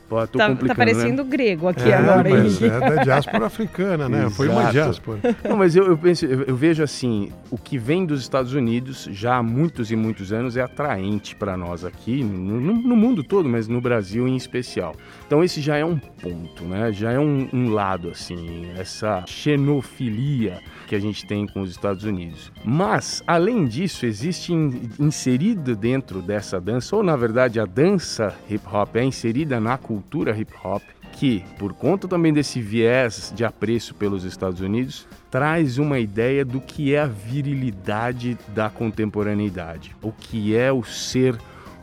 Pô, 0.10 0.28
tá, 0.28 0.28
tá 0.28 0.50
né? 0.50 0.76
parecendo 0.76 1.24
né? 1.24 1.30
grego 1.30 1.68
aqui 1.68 1.90
é, 1.90 1.96
agora. 1.96 2.30
Mas 2.30 2.62
é 2.62 2.80
da 2.80 3.04
diáspora 3.04 3.46
africana, 3.46 4.10
né? 4.10 4.20
Exato. 4.20 4.36
Foi 4.36 4.48
uma 4.48 4.72
diáspora. 4.72 5.20
Não, 5.48 5.58
mas 5.58 5.76
eu, 5.76 5.86
eu 5.86 5.98
penso, 5.98 6.26
eu, 6.26 6.44
eu, 6.44 6.56
vejo 6.56 6.84
assim, 6.84 7.32
o 7.50 7.58
que 7.58 7.78
vem 7.78 8.06
dos 8.06 8.22
Estados 8.22 8.54
Unidos 8.54 9.08
já 9.12 9.38
há 9.38 9.44
muitos 9.44 9.92
e 9.92 9.96
muitos 9.96 10.34
anos 10.34 10.58
é 10.58 10.62
atraente 10.62 11.36
para 11.36 11.56
nós 11.56 11.86
aqui, 11.86 12.24
no, 12.24 12.60
no, 12.60 12.96
mundo 12.96 13.24
todo, 13.24 13.48
mas 13.48 13.68
no 13.68 13.80
Brasil 13.80 14.28
em 14.28 14.36
especial. 14.36 14.96
Então 15.26 15.44
esse 15.44 15.62
já 15.62 15.78
é 15.78 15.86
um 15.86 15.98
ponto, 15.98 16.64
né? 16.64 16.92
Já 16.92 17.12
é 17.12 17.20
um, 17.20 17.48
um 17.54 17.70
lado, 17.70 18.10
assim, 18.10 18.70
essa 18.78 19.24
xenofilia 19.28 20.60
que 20.88 20.96
a 20.96 21.00
gente 21.00 21.26
tem 21.26 21.48
com 21.48 21.62
os 21.62 21.72
Estados 21.72 22.04
Unidos. 22.04 22.52
Mas, 22.66 23.24
além 23.26 23.66
disso, 23.66 24.06
existe 24.06 24.54
in, 24.54 24.90
inserido 25.00 25.76
dentro 25.76 26.22
dessa 26.22 26.60
dança, 26.60 26.96
ou 26.96 27.04
na 27.04 27.16
verdade 27.16 27.51
a 27.60 27.66
dança 27.66 28.36
hip 28.50 28.66
hop 28.72 28.96
é 28.96 29.04
inserida 29.04 29.60
na 29.60 29.78
cultura 29.78 30.38
hip 30.38 30.54
hop, 30.64 30.82
que, 31.12 31.44
por 31.60 31.74
conta 31.74 32.08
também 32.08 32.32
desse 32.34 32.62
viés 32.62 33.34
de 33.36 33.44
apreço 33.44 33.94
pelos 33.94 34.24
Estados 34.24 34.62
Unidos, 34.62 35.08
traz 35.30 35.78
uma 35.78 36.00
ideia 36.00 36.44
do 36.46 36.62
que 36.62 36.94
é 36.94 37.00
a 37.00 37.08
virilidade 37.08 38.38
da 38.50 38.70
contemporaneidade, 38.70 39.96
o 40.02 40.12
que 40.12 40.56
é 40.56 40.72
o 40.72 40.84
ser 40.84 41.38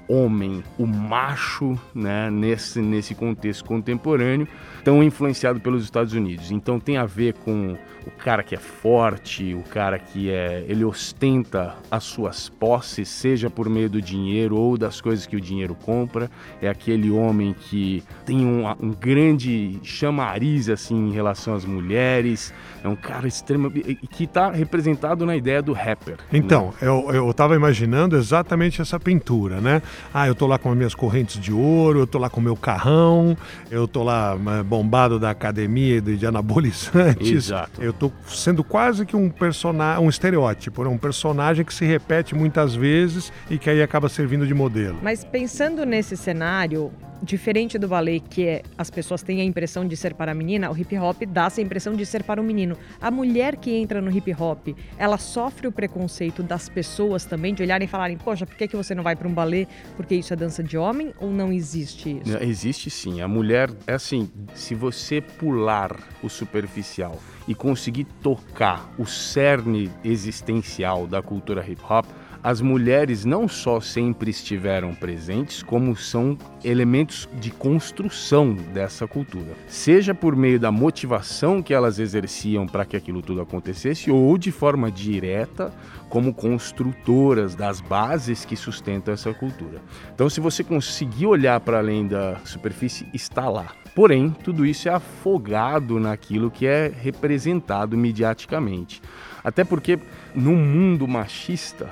homem, 0.09 0.65
o 0.79 0.87
macho, 0.87 1.79
né, 1.94 2.31
nesse, 2.31 2.81
nesse 2.81 3.15
contexto 3.15 3.65
contemporâneo, 3.65 4.49
tão 4.82 5.03
influenciado 5.03 5.60
pelos 5.60 5.84
Estados 5.84 6.15
Unidos. 6.15 6.51
Então 6.51 6.81
tem 6.81 6.96
a 6.96 7.05
ver 7.05 7.34
com 7.34 7.77
o 8.08 8.10
cara 8.10 8.43
que 8.43 8.55
é 8.55 8.58
forte, 8.58 9.55
o 9.55 9.62
cara 9.62 9.98
que 9.98 10.31
é, 10.31 10.65
ele 10.67 10.82
ostenta 10.82 11.74
as 11.91 12.05
suas 12.05 12.48
posses, 12.48 13.06
seja 13.08 13.50
por 13.50 13.69
meio 13.69 13.91
do 13.91 14.00
dinheiro 14.00 14.56
ou 14.56 14.79
das 14.79 15.00
coisas 15.00 15.27
que 15.27 15.36
o 15.36 15.41
dinheiro 15.41 15.74
compra. 15.74 16.31
É 16.62 16.69
aquele 16.69 17.10
homem 17.10 17.55
que 17.55 18.03
tem 18.24 18.46
um, 18.46 18.67
um 18.81 18.91
grande 18.91 19.79
chamariz 19.82 20.70
assim 20.70 21.08
em 21.08 21.12
relação 21.12 21.55
às 21.55 21.67
mulheres. 21.67 22.53
É 22.82 22.88
um 22.88 22.96
cara 22.96 23.29
extremo 23.29 23.70
que 23.70 24.24
está 24.24 24.50
representado 24.50 25.27
na 25.27 25.36
ideia 25.36 25.60
do 25.60 25.74
rapper. 25.74 26.17
Então, 26.32 26.69
né? 26.81 26.88
eu, 26.88 27.10
eu 27.12 27.34
tava 27.34 27.55
imaginando 27.55 28.17
exatamente 28.17 28.81
essa 28.81 28.98
pintura, 28.98 29.60
né? 29.60 29.82
Ah, 30.15 30.27
eu 30.27 30.34
tô 30.34 30.46
lá 30.46 30.58
com 30.58 30.70
as 30.70 30.77
minhas 30.77 30.94
correntes 30.94 31.38
de 31.38 31.53
ouro, 31.53 31.98
eu 31.98 32.06
tô 32.06 32.19
lá 32.19 32.31
com 32.31 32.41
o 32.41 32.43
meu 32.43 32.56
carrão, 32.56 33.36
eu 33.70 33.86
tô 33.86 34.03
lá 34.03 34.36
bombado 34.65 35.19
da 35.19 35.31
academia 35.31 36.00
de, 36.00 36.17
de 36.17 36.27
anabolizantes. 36.27 37.31
Exato. 37.31 37.82
Eu 37.82 37.93
tô 37.98 38.12
sendo 38.26 38.62
quase 38.62 39.05
que 39.05 39.17
um 39.17 39.28
personagem, 39.28 40.05
um 40.05 40.08
estereótipo, 40.08 40.84
né? 40.84 40.88
um 40.88 40.98
personagem 40.98 41.64
que 41.64 41.74
se 41.74 41.84
repete 41.84 42.34
muitas 42.34 42.74
vezes 42.74 43.32
e 43.50 43.58
que 43.58 43.69
aí 43.69 43.82
acaba 43.82 44.08
servindo 44.08 44.46
de 44.46 44.55
modelo. 44.55 44.98
Mas 45.02 45.24
pensando 45.24 45.84
nesse 45.84 46.17
cenário, 46.17 46.93
diferente 47.22 47.78
do 47.78 47.88
ballet, 47.88 48.20
que 48.20 48.46
é 48.46 48.62
as 48.76 48.90
pessoas 48.90 49.22
têm 49.22 49.40
a 49.40 49.44
impressão 49.44 49.86
de 49.86 49.96
ser 49.96 50.14
para 50.14 50.32
a 50.32 50.34
menina, 50.34 50.70
o 50.70 50.78
hip 50.78 50.96
hop 50.98 51.22
dá 51.26 51.46
essa 51.46 51.60
impressão 51.60 51.94
de 51.94 52.05
ser 52.06 52.22
para 52.22 52.40
o 52.40 52.44
menino. 52.44 52.76
A 53.00 53.10
mulher 53.10 53.56
que 53.56 53.70
entra 53.72 54.00
no 54.00 54.10
hip 54.10 54.32
hop, 54.38 54.69
ela 54.96 55.19
sofre 55.19 55.67
o 55.67 55.72
preconceito 55.72 56.43
das 56.43 56.69
pessoas 56.69 57.24
também, 57.24 57.55
de 57.55 57.62
olharem 57.62 57.86
e 57.86 57.88
falarem, 57.88 58.17
poxa, 58.17 58.46
por 58.46 58.56
que, 58.56 58.69
que 58.69 58.76
você 58.76 58.94
não 58.94 59.02
vai 59.02 59.17
para 59.17 59.28
um 59.28 59.32
ballet? 59.32 59.69
Porque 59.96 60.14
isso 60.14 60.32
é 60.32 60.36
dança 60.36 60.62
de 60.62 60.78
homem 60.78 61.12
ou 61.19 61.31
não 61.31 61.52
existe 61.52 62.20
isso? 62.20 62.36
Existe 62.38 62.90
sim. 62.90 63.20
A 63.20 63.28
mulher, 63.28 63.70
é 63.86 63.94
assim, 63.94 64.31
se 64.55 64.74
você 64.74 65.20
pular 65.20 65.96
o 66.22 66.28
superficial 66.28 67.19
e 67.48 67.55
conseguir 67.55 68.05
tocar 68.22 68.93
o 68.98 69.06
cerne 69.06 69.90
existencial 70.05 71.06
da 71.06 71.22
cultura 71.22 71.67
hip 71.67 71.81
hop, 71.82 72.06
as 72.43 72.61
mulheres 72.61 73.25
não 73.25 73.49
só 73.49 73.81
sempre 73.81 74.31
estiveram 74.31 74.95
presentes, 74.95 75.63
como 75.63 75.97
são 75.97 76.39
elementos 76.65 77.29
de 77.41 77.51
construção 77.51 78.55
dessa 78.55 79.07
cultura. 79.07 79.55
Seja 79.67 80.15
por 80.15 80.37
meio 80.37 80.59
da 80.59 80.71
motivação 80.71 81.63
que 81.63 81.75
elas 81.75 81.99
exerciam 81.99 82.67
para 82.67 82.85
que 82.85 82.97
aquilo 82.97 83.23
tudo 83.23 83.41
acontecesse, 83.41 84.11
ou 84.11 84.39
de 84.39 84.53
forma 84.53 84.91
direta, 84.91 85.73
como 86.09 86.33
construtoras 86.33 87.55
das 87.55 87.81
bases 87.81 88.45
que 88.45 88.57
sustentam 88.57 89.13
essa 89.13 89.33
cultura. 89.35 89.81
Então, 90.15 90.31
se 90.31 90.41
você 90.41 90.65
conseguir 90.65 91.27
olhar 91.27 91.61
para 91.61 91.79
além 91.79 92.07
da 92.07 92.39
superfície, 92.45 93.07
está 93.13 93.49
lá. 93.49 93.73
Porém, 93.95 94.31
tudo 94.45 94.65
isso 94.65 94.89
é 94.89 94.93
afogado 94.93 95.99
naquilo 95.99 96.51
que 96.51 96.67
é 96.67 96.89
representado 96.89 97.97
mediaticamente. 97.97 99.03
Até 99.43 99.65
porque, 99.65 99.99
no 100.35 100.53
mundo 100.53 101.09
machista, 101.09 101.91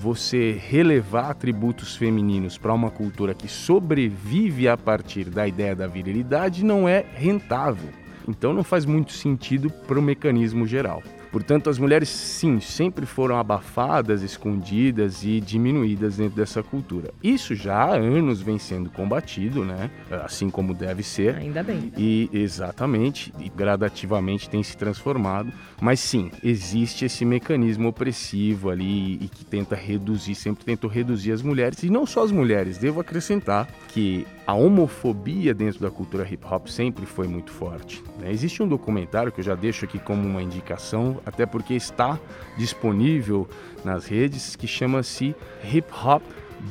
você 0.00 0.52
relevar 0.52 1.30
atributos 1.30 1.96
femininos 1.96 2.58
para 2.58 2.74
uma 2.74 2.90
cultura 2.90 3.34
que 3.34 3.48
sobrevive 3.48 4.68
a 4.68 4.76
partir 4.76 5.30
da 5.30 5.46
ideia 5.46 5.74
da 5.74 5.86
virilidade 5.86 6.64
não 6.64 6.88
é 6.88 7.04
rentável. 7.14 7.88
Então 8.28 8.52
não 8.52 8.64
faz 8.64 8.84
muito 8.84 9.12
sentido 9.12 9.70
para 9.70 9.98
o 9.98 10.02
mecanismo 10.02 10.66
geral. 10.66 11.02
Portanto, 11.34 11.68
as 11.68 11.80
mulheres, 11.80 12.08
sim, 12.08 12.60
sempre 12.60 13.04
foram 13.04 13.36
abafadas, 13.36 14.22
escondidas 14.22 15.24
e 15.24 15.40
diminuídas 15.40 16.18
dentro 16.18 16.36
dessa 16.36 16.62
cultura. 16.62 17.10
Isso 17.20 17.56
já 17.56 17.74
há 17.74 17.96
anos 17.96 18.40
vem 18.40 18.56
sendo 18.56 18.88
combatido, 18.88 19.64
né? 19.64 19.90
Assim 20.22 20.48
como 20.48 20.72
deve 20.72 21.02
ser. 21.02 21.34
Ainda 21.34 21.60
bem. 21.60 21.92
E 21.98 22.30
exatamente, 22.32 23.34
e 23.40 23.48
gradativamente 23.48 24.48
tem 24.48 24.62
se 24.62 24.76
transformado. 24.76 25.52
Mas 25.80 25.98
sim, 25.98 26.30
existe 26.40 27.04
esse 27.04 27.24
mecanismo 27.24 27.88
opressivo 27.88 28.70
ali 28.70 29.14
e 29.14 29.28
que 29.28 29.44
tenta 29.44 29.74
reduzir, 29.74 30.36
sempre 30.36 30.64
tentou 30.64 30.88
reduzir 30.88 31.32
as 31.32 31.42
mulheres. 31.42 31.82
E 31.82 31.90
não 31.90 32.06
só 32.06 32.22
as 32.22 32.30
mulheres, 32.30 32.78
devo 32.78 33.00
acrescentar 33.00 33.66
que 33.88 34.24
a 34.46 34.52
homofobia 34.52 35.54
dentro 35.54 35.80
da 35.80 35.90
cultura 35.90 36.26
hip 36.30 36.44
hop 36.44 36.66
sempre 36.68 37.06
foi 37.06 37.26
muito 37.26 37.50
forte. 37.50 38.02
Né? 38.20 38.30
Existe 38.30 38.62
um 38.62 38.68
documentário 38.68 39.32
que 39.32 39.40
eu 39.40 39.44
já 39.44 39.54
deixo 39.54 39.84
aqui 39.84 39.98
como 39.98 40.28
uma 40.28 40.42
indicação, 40.42 41.18
até 41.24 41.46
porque 41.46 41.74
está 41.74 42.18
disponível 42.56 43.48
nas 43.84 44.06
redes, 44.06 44.56
que 44.56 44.66
chama-se 44.66 45.34
Hip 45.64 45.86
Hop 46.04 46.22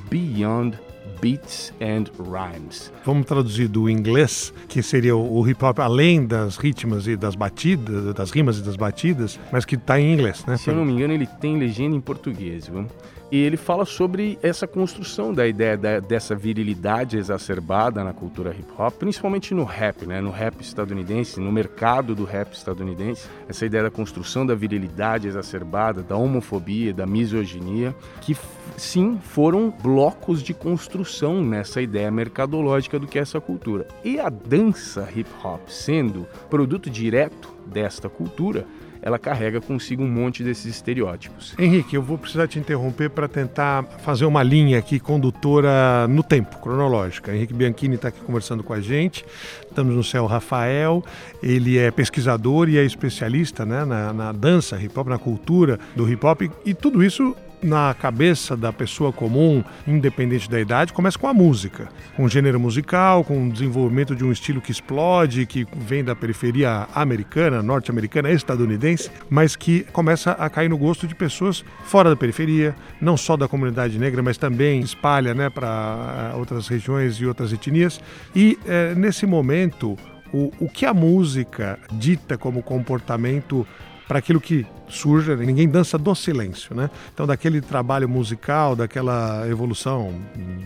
Beyond 0.09 0.79
Beats 1.21 1.73
and 1.81 2.05
Rhymes. 2.19 2.91
Vamos 3.05 3.25
traduzir 3.25 3.67
do 3.67 3.89
inglês, 3.89 4.53
que 4.67 4.81
seria 4.83 5.15
o 5.15 5.47
hip 5.47 5.63
hop 5.63 5.79
além 5.79 6.25
das 6.25 6.57
ritmas 6.57 7.07
e 7.07 7.15
das 7.15 7.35
batidas, 7.35 8.13
das 8.13 8.31
rimas 8.31 8.59
e 8.59 8.61
das 8.61 8.75
batidas, 8.75 9.39
mas 9.51 9.65
que 9.65 9.75
está 9.75 9.99
em 9.99 10.13
inglês, 10.13 10.45
né? 10.45 10.57
Se 10.57 10.69
eu 10.69 10.75
não 10.75 10.85
me 10.85 10.93
engano, 10.93 11.13
ele 11.13 11.27
tem 11.27 11.57
legenda 11.57 11.95
em 11.95 12.01
português, 12.01 12.67
viu? 12.67 12.85
E 13.33 13.37
ele 13.37 13.57
fala 13.57 13.83
sobre 13.83 14.37
essa 14.43 14.67
construção 14.67 15.33
da 15.33 15.47
ideia 15.47 15.75
da, 15.75 15.99
dessa 15.99 16.35
virilidade 16.35 17.17
exacerbada 17.17 18.03
na 18.03 18.13
cultura 18.13 18.51
hip 18.51 18.71
hop, 18.77 18.93
principalmente 18.93 19.55
no 19.55 19.63
rap, 19.63 20.05
né? 20.05 20.21
no 20.21 20.29
rap 20.29 20.61
estadunidense, 20.61 21.39
no 21.39 21.51
mercado 21.51 22.13
do 22.13 22.25
rap 22.25 22.53
estadunidense. 22.53 23.27
Essa 23.49 23.65
ideia 23.65 23.85
da 23.85 23.89
construção 23.89 24.45
da 24.45 24.53
virilidade 24.53 25.27
exacerbada, 25.27 26.03
da 26.03 26.15
homofobia, 26.15 26.93
da 26.93 27.07
misoginia, 27.07 27.95
que 28.21 28.37
sim 28.77 29.19
foram 29.21 29.69
blocos 29.69 30.41
de 30.41 30.53
construção 30.53 31.43
nessa 31.43 31.81
ideia 31.81 32.11
mercadológica 32.11 32.99
do 32.99 33.07
que 33.07 33.19
é 33.19 33.21
essa 33.21 33.39
cultura. 33.39 33.87
E 34.03 34.19
a 34.19 34.29
dança 34.29 35.07
hip 35.15 35.29
hop, 35.43 35.67
sendo 35.67 36.27
produto 36.49 36.89
direto 36.89 37.53
desta 37.65 38.09
cultura, 38.09 38.65
ela 39.03 39.19
carrega 39.19 39.59
consigo 39.59 40.01
um 40.01 40.07
monte 40.07 40.43
desses 40.43 40.65
estereótipos. 40.65 41.53
Henrique, 41.59 41.93
eu 41.93 42.01
vou 42.01 42.17
precisar 42.17 42.47
te 42.47 42.57
interromper 42.57 43.09
para 43.09 43.27
tentar 43.27 43.83
fazer 43.99 44.23
uma 44.23 44.41
linha 44.41 44.79
aqui 44.79 44.97
condutora 44.97 46.07
no 46.07 46.23
tempo, 46.23 46.57
cronológica. 46.59 47.35
Henrique 47.35 47.53
Bianchini 47.53 47.95
está 47.95 48.07
aqui 48.07 48.21
conversando 48.21 48.63
com 48.63 48.71
a 48.71 48.79
gente. 48.79 49.25
Estamos 49.67 49.93
no 49.93 50.03
céu 50.05 50.25
Rafael, 50.25 51.03
ele 51.41 51.77
é 51.77 51.91
pesquisador 51.91 52.69
e 52.69 52.77
é 52.77 52.85
especialista 52.85 53.65
né, 53.65 53.83
na, 53.83 54.13
na 54.13 54.31
dança 54.31 54.81
hip 54.81 54.97
hop, 54.97 55.09
na 55.09 55.17
cultura 55.17 55.77
do 55.93 56.09
hip 56.09 56.25
hop, 56.25 56.43
e 56.65 56.73
tudo 56.73 57.03
isso 57.03 57.35
na 57.63 57.93
cabeça 57.93 58.55
da 58.55 58.71
pessoa 58.73 59.11
comum, 59.11 59.63
independente 59.87 60.49
da 60.49 60.59
idade, 60.59 60.93
começa 60.93 61.17
com 61.17 61.27
a 61.27 61.33
música, 61.33 61.89
com 62.15 62.27
gênero 62.27 62.59
musical, 62.59 63.23
com 63.23 63.47
o 63.47 63.51
desenvolvimento 63.51 64.15
de 64.15 64.23
um 64.23 64.31
estilo 64.31 64.61
que 64.61 64.71
explode, 64.71 65.45
que 65.45 65.65
vem 65.75 66.03
da 66.03 66.15
periferia 66.15 66.87
americana, 66.93 67.63
norte-americana, 67.63 68.29
estadunidense, 68.31 69.09
mas 69.29 69.55
que 69.55 69.85
começa 69.91 70.31
a 70.31 70.49
cair 70.49 70.69
no 70.69 70.77
gosto 70.77 71.07
de 71.07 71.15
pessoas 71.15 71.63
fora 71.85 72.09
da 72.09 72.15
periferia, 72.15 72.75
não 72.99 73.15
só 73.15 73.37
da 73.37 73.47
comunidade 73.47 73.97
negra, 73.97 74.21
mas 74.21 74.37
também 74.37 74.81
espalha 74.81 75.33
né, 75.33 75.49
para 75.49 76.31
eh, 76.33 76.37
outras 76.37 76.67
regiões 76.67 77.15
e 77.15 77.25
outras 77.25 77.53
etnias. 77.53 77.99
E 78.35 78.57
é, 78.65 78.93
nesse 78.95 79.25
momento, 79.25 79.97
o, 80.33 80.51
o 80.59 80.67
que 80.67 80.85
a 80.85 80.93
música 80.93 81.79
dita 81.91 82.37
como 82.37 82.63
comportamento 82.63 83.65
para 84.07 84.19
aquilo 84.19 84.39
que 84.39 84.65
surge, 84.87 85.35
ninguém 85.35 85.67
dança 85.67 85.97
do 85.97 86.13
silêncio, 86.13 86.75
né? 86.75 86.89
Então, 87.13 87.25
daquele 87.25 87.61
trabalho 87.61 88.07
musical, 88.07 88.75
daquela 88.75 89.47
evolução 89.47 90.13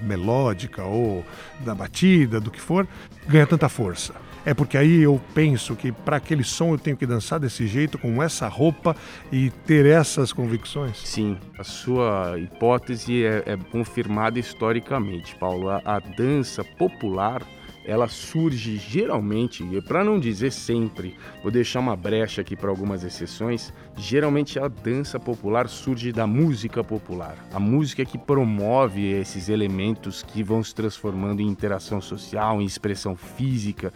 melódica 0.03 0.83
ou 0.83 1.23
da 1.59 1.73
batida, 1.73 2.39
do 2.39 2.51
que 2.51 2.59
for, 2.59 2.87
ganha 3.27 3.45
tanta 3.45 3.69
força. 3.69 4.13
É 4.47 4.53
porque 4.53 4.77
aí 4.77 5.01
eu 5.01 5.19
penso 5.33 5.75
que 5.75 5.91
para 5.91 6.15
aquele 6.15 6.41
som 6.41 6.71
eu 6.71 6.77
tenho 6.77 6.95
que 6.95 7.05
dançar 7.05 7.37
desse 7.37 7.67
jeito, 7.67 7.97
com 7.97 8.23
essa 8.23 8.47
roupa 8.47 8.95
e 9.29 9.49
ter 9.49 9.85
essas 9.85 10.31
convicções? 10.31 11.01
Sim, 11.03 11.37
a 11.59 11.65
sua 11.65 12.39
hipótese 12.39 13.25
é, 13.25 13.43
é 13.45 13.57
confirmada 13.57 14.39
historicamente, 14.39 15.35
Paulo. 15.35 15.67
A, 15.67 15.81
a 15.83 15.99
dança 15.99 16.63
popular 16.63 17.43
ela 17.87 18.09
surge 18.09 18.75
geralmente, 18.75 19.63
para 19.87 20.03
não 20.03 20.19
dizer 20.19 20.51
sempre, 20.51 21.15
vou 21.41 21.49
deixar 21.49 21.79
uma 21.79 21.95
brecha 21.95 22.41
aqui 22.41 22.53
para 22.53 22.69
algumas 22.69 23.01
exceções, 23.01 23.73
geralmente 23.95 24.59
a 24.59 24.67
dança 24.67 25.17
popular 25.17 25.69
surge 25.69 26.11
da 26.11 26.27
música 26.27 26.83
popular. 26.83 27.37
A 27.53 27.59
música 27.61 28.03
que 28.03 28.17
promove 28.17 29.05
esses 29.05 29.47
elementos 29.47 30.21
que 30.21 30.43
vão 30.43 30.61
se 30.61 30.75
transformando 30.75 31.41
em 31.41 31.47
interação 31.47 32.01
social, 32.01 32.61
em 32.61 32.65
expressão 32.65 33.15
física 33.15 33.93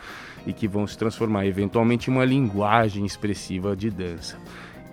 e 0.47 0.53
que 0.53 0.69
vão 0.69 0.87
se 0.87 0.97
transformar 0.97 1.45
eventualmente 1.45 2.09
em 2.09 2.13
uma 2.13 2.23
linguagem 2.23 3.05
expressiva 3.05 3.75
de 3.75 3.89
dança. 3.89 4.39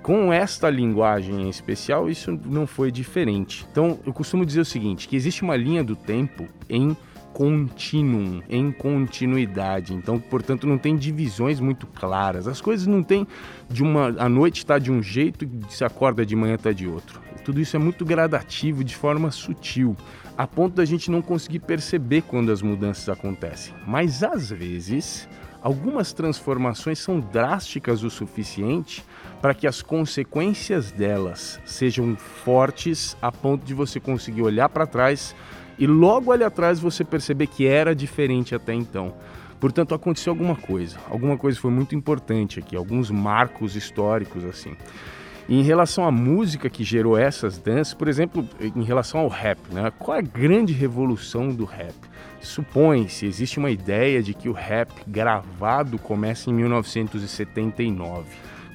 Com 0.02 0.32
esta 0.32 0.70
linguagem 0.70 1.42
em 1.42 1.48
especial, 1.48 2.08
isso 2.08 2.36
não 2.46 2.66
foi 2.66 2.90
diferente. 2.90 3.66
Então, 3.70 4.00
eu 4.06 4.12
costumo 4.12 4.46
dizer 4.46 4.60
o 4.60 4.64
seguinte, 4.64 5.06
que 5.06 5.14
existe 5.14 5.42
uma 5.42 5.56
linha 5.56 5.84
do 5.84 5.94
tempo 5.94 6.48
em 6.68 6.96
contínuo, 7.38 8.42
em 8.48 8.72
continuidade. 8.72 9.94
Então, 9.94 10.18
portanto, 10.18 10.66
não 10.66 10.76
tem 10.76 10.96
divisões 10.96 11.60
muito 11.60 11.86
claras. 11.86 12.48
As 12.48 12.60
coisas 12.60 12.84
não 12.88 13.00
tem 13.00 13.28
de 13.70 13.80
uma 13.80 14.08
a 14.18 14.28
noite 14.28 14.56
está 14.58 14.76
de 14.76 14.90
um 14.90 15.00
jeito 15.00 15.44
e 15.44 15.72
se 15.72 15.84
acorda 15.84 16.26
de 16.26 16.34
manhã 16.34 16.56
está 16.56 16.72
de 16.72 16.88
outro. 16.88 17.20
Tudo 17.44 17.60
isso 17.60 17.76
é 17.76 17.78
muito 17.78 18.04
gradativo, 18.04 18.82
de 18.82 18.96
forma 18.96 19.30
sutil, 19.30 19.96
a 20.36 20.48
ponto 20.48 20.74
da 20.74 20.84
gente 20.84 21.12
não 21.12 21.22
conseguir 21.22 21.60
perceber 21.60 22.22
quando 22.22 22.50
as 22.50 22.60
mudanças 22.60 23.08
acontecem. 23.08 23.72
Mas 23.86 24.24
às 24.24 24.50
vezes, 24.50 25.28
algumas 25.62 26.12
transformações 26.12 26.98
são 26.98 27.20
drásticas 27.20 28.02
o 28.02 28.10
suficiente 28.10 29.04
para 29.40 29.54
que 29.54 29.68
as 29.68 29.80
consequências 29.80 30.90
delas 30.90 31.60
sejam 31.64 32.16
fortes 32.16 33.16
a 33.22 33.30
ponto 33.30 33.64
de 33.64 33.74
você 33.74 34.00
conseguir 34.00 34.42
olhar 34.42 34.68
para 34.68 34.88
trás 34.88 35.36
e 35.78 35.86
logo 35.86 36.32
ali 36.32 36.44
atrás 36.44 36.80
você 36.80 37.04
perceber 37.04 37.46
que 37.46 37.66
era 37.66 37.94
diferente 37.94 38.54
até 38.54 38.74
então. 38.74 39.14
Portanto, 39.60 39.94
aconteceu 39.94 40.32
alguma 40.32 40.56
coisa. 40.56 40.96
Alguma 41.08 41.36
coisa 41.36 41.58
foi 41.58 41.70
muito 41.70 41.94
importante 41.94 42.58
aqui, 42.58 42.76
alguns 42.76 43.10
marcos 43.10 43.76
históricos 43.76 44.44
assim. 44.44 44.76
Em 45.48 45.62
relação 45.62 46.04
à 46.04 46.10
música 46.10 46.68
que 46.68 46.84
gerou 46.84 47.16
essas 47.16 47.58
danças, 47.58 47.94
por 47.94 48.06
exemplo, 48.06 48.46
em 48.60 48.82
relação 48.82 49.20
ao 49.20 49.28
rap, 49.28 49.58
né? 49.72 49.90
qual 49.98 50.16
é 50.16 50.20
a 50.20 50.22
grande 50.22 50.74
revolução 50.74 51.48
do 51.48 51.64
rap? 51.64 51.94
Supõe-se, 52.40 53.24
existe 53.26 53.58
uma 53.58 53.70
ideia 53.70 54.22
de 54.22 54.34
que 54.34 54.48
o 54.48 54.52
rap 54.52 54.92
gravado 55.06 55.98
começa 55.98 56.50
em 56.50 56.52
1979. 56.52 58.26